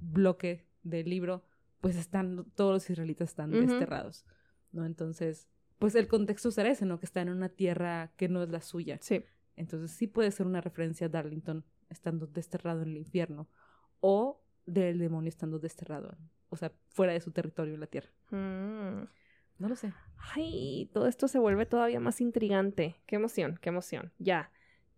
bloque 0.00 0.66
del 0.82 1.08
libro, 1.08 1.44
pues 1.80 1.96
están, 1.96 2.46
todos 2.54 2.72
los 2.72 2.90
israelitas 2.90 3.30
están 3.30 3.50
desterrados, 3.50 4.24
¿no? 4.72 4.84
Entonces, 4.84 5.48
pues 5.78 5.94
el 5.94 6.08
contexto 6.08 6.50
será 6.50 6.70
ese, 6.70 6.84
¿no? 6.84 6.98
Que 6.98 7.06
está 7.06 7.22
en 7.22 7.30
una 7.30 7.48
tierra 7.48 8.12
que 8.16 8.28
no 8.28 8.42
es 8.42 8.50
la 8.50 8.60
suya. 8.60 8.98
Sí. 9.00 9.24
Entonces 9.56 9.90
sí 9.90 10.06
puede 10.06 10.30
ser 10.30 10.46
una 10.46 10.60
referencia 10.60 11.06
a 11.06 11.10
Darlington 11.10 11.64
estando 11.88 12.26
desterrado 12.26 12.82
en 12.82 12.88
el 12.88 12.96
infierno 12.98 13.48
o 14.00 14.42
del 14.66 14.98
demonio 14.98 15.28
estando 15.28 15.58
desterrado, 15.58 16.16
o 16.48 16.56
sea, 16.56 16.72
fuera 16.88 17.12
de 17.12 17.20
su 17.20 17.32
territorio 17.32 17.74
en 17.74 17.80
la 17.80 17.86
tierra. 17.86 18.10
Mm. 18.30 19.04
No 19.60 19.68
lo 19.68 19.76
sé. 19.76 19.92
Ay, 20.34 20.90
todo 20.92 21.06
esto 21.06 21.28
se 21.28 21.38
vuelve 21.38 21.66
todavía 21.66 22.00
más 22.00 22.20
intrigante. 22.20 22.96
Qué 23.06 23.16
emoción, 23.16 23.58
qué 23.60 23.68
emoción. 23.68 24.10
Ya. 24.18 24.50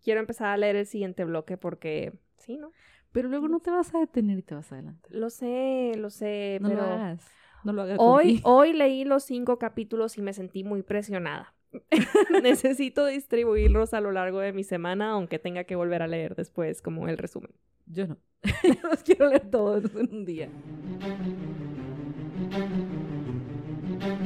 Quiero 0.03 0.21
empezar 0.21 0.49
a 0.49 0.57
leer 0.57 0.77
el 0.77 0.87
siguiente 0.87 1.25
bloque 1.25 1.57
porque 1.57 2.13
sí, 2.39 2.57
¿no? 2.57 2.73
Pero 3.11 3.29
luego 3.29 3.49
no 3.49 3.61
te 3.61 3.71
vas 3.71 3.95
a 3.95 3.99
detener 3.99 4.39
y 4.39 4.43
te 4.43 4.55
vas 4.55 4.73
adelante. 4.73 5.09
Lo 5.13 5.31
sé, 5.31 5.93
lo 5.97 6.11
sé, 6.11 6.59
No 6.61 6.69
pero 6.69 6.81
lo 6.81 6.93
hagas. 6.93 7.29
No 7.65 7.73
lo 7.73 7.83
hagas. 7.83 7.97
hoy, 8.01 8.41
hoy 8.45 8.73
leí 8.73 9.05
los 9.05 9.25
cinco 9.25 9.59
capítulos 9.59 10.17
y 10.17 10.23
me 10.23 10.33
sentí 10.33 10.65
muy 10.65 10.83
presionada. 10.83 11.55
Necesito 12.43 13.07
distribuirlos 13.07 13.95
a 13.95 14.01
lo 14.01 14.13
largo 14.13 14.41
de 14.41 14.53
mi 14.53 14.63
semana, 14.65 15.11
aunque 15.11 15.39
tenga 15.39 15.65
que 15.65 15.75
volver 15.75 16.03
a 16.03 16.07
leer 16.07 16.37
después 16.37 16.83
como 16.83 17.09
el 17.09 17.19
resumen. 17.19 17.51
Yo 17.87 18.07
no. 18.07 18.17
los 18.91 19.03
quiero 19.03 19.29
leer 19.29 19.51
todos 19.51 19.85
en 19.95 20.15
un 20.15 20.25
día. 20.25 20.49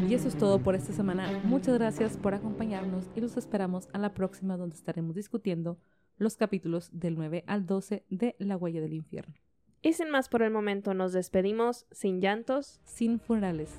Y 0.08 0.14
eso 0.14 0.28
es 0.28 0.36
todo 0.36 0.58
por 0.60 0.74
esta 0.74 0.92
semana. 0.92 1.40
Muchas 1.44 1.74
gracias 1.74 2.16
por 2.16 2.34
acompañarnos 2.34 3.10
y 3.14 3.20
los 3.20 3.36
esperamos 3.36 3.88
a 3.92 3.98
la 3.98 4.14
próxima 4.14 4.56
donde 4.56 4.76
estaremos 4.76 5.14
discutiendo 5.14 5.78
los 6.16 6.36
capítulos 6.36 6.88
del 6.92 7.16
9 7.16 7.44
al 7.46 7.66
12 7.66 8.04
de 8.08 8.36
La 8.38 8.56
huella 8.56 8.80
del 8.80 8.94
infierno. 8.94 9.34
Y 9.82 9.92
sin 9.92 10.10
más 10.10 10.28
por 10.28 10.42
el 10.42 10.50
momento, 10.50 10.94
nos 10.94 11.12
despedimos 11.12 11.86
sin 11.90 12.20
llantos. 12.20 12.80
Sin 12.84 13.20
funerales. 13.20 13.70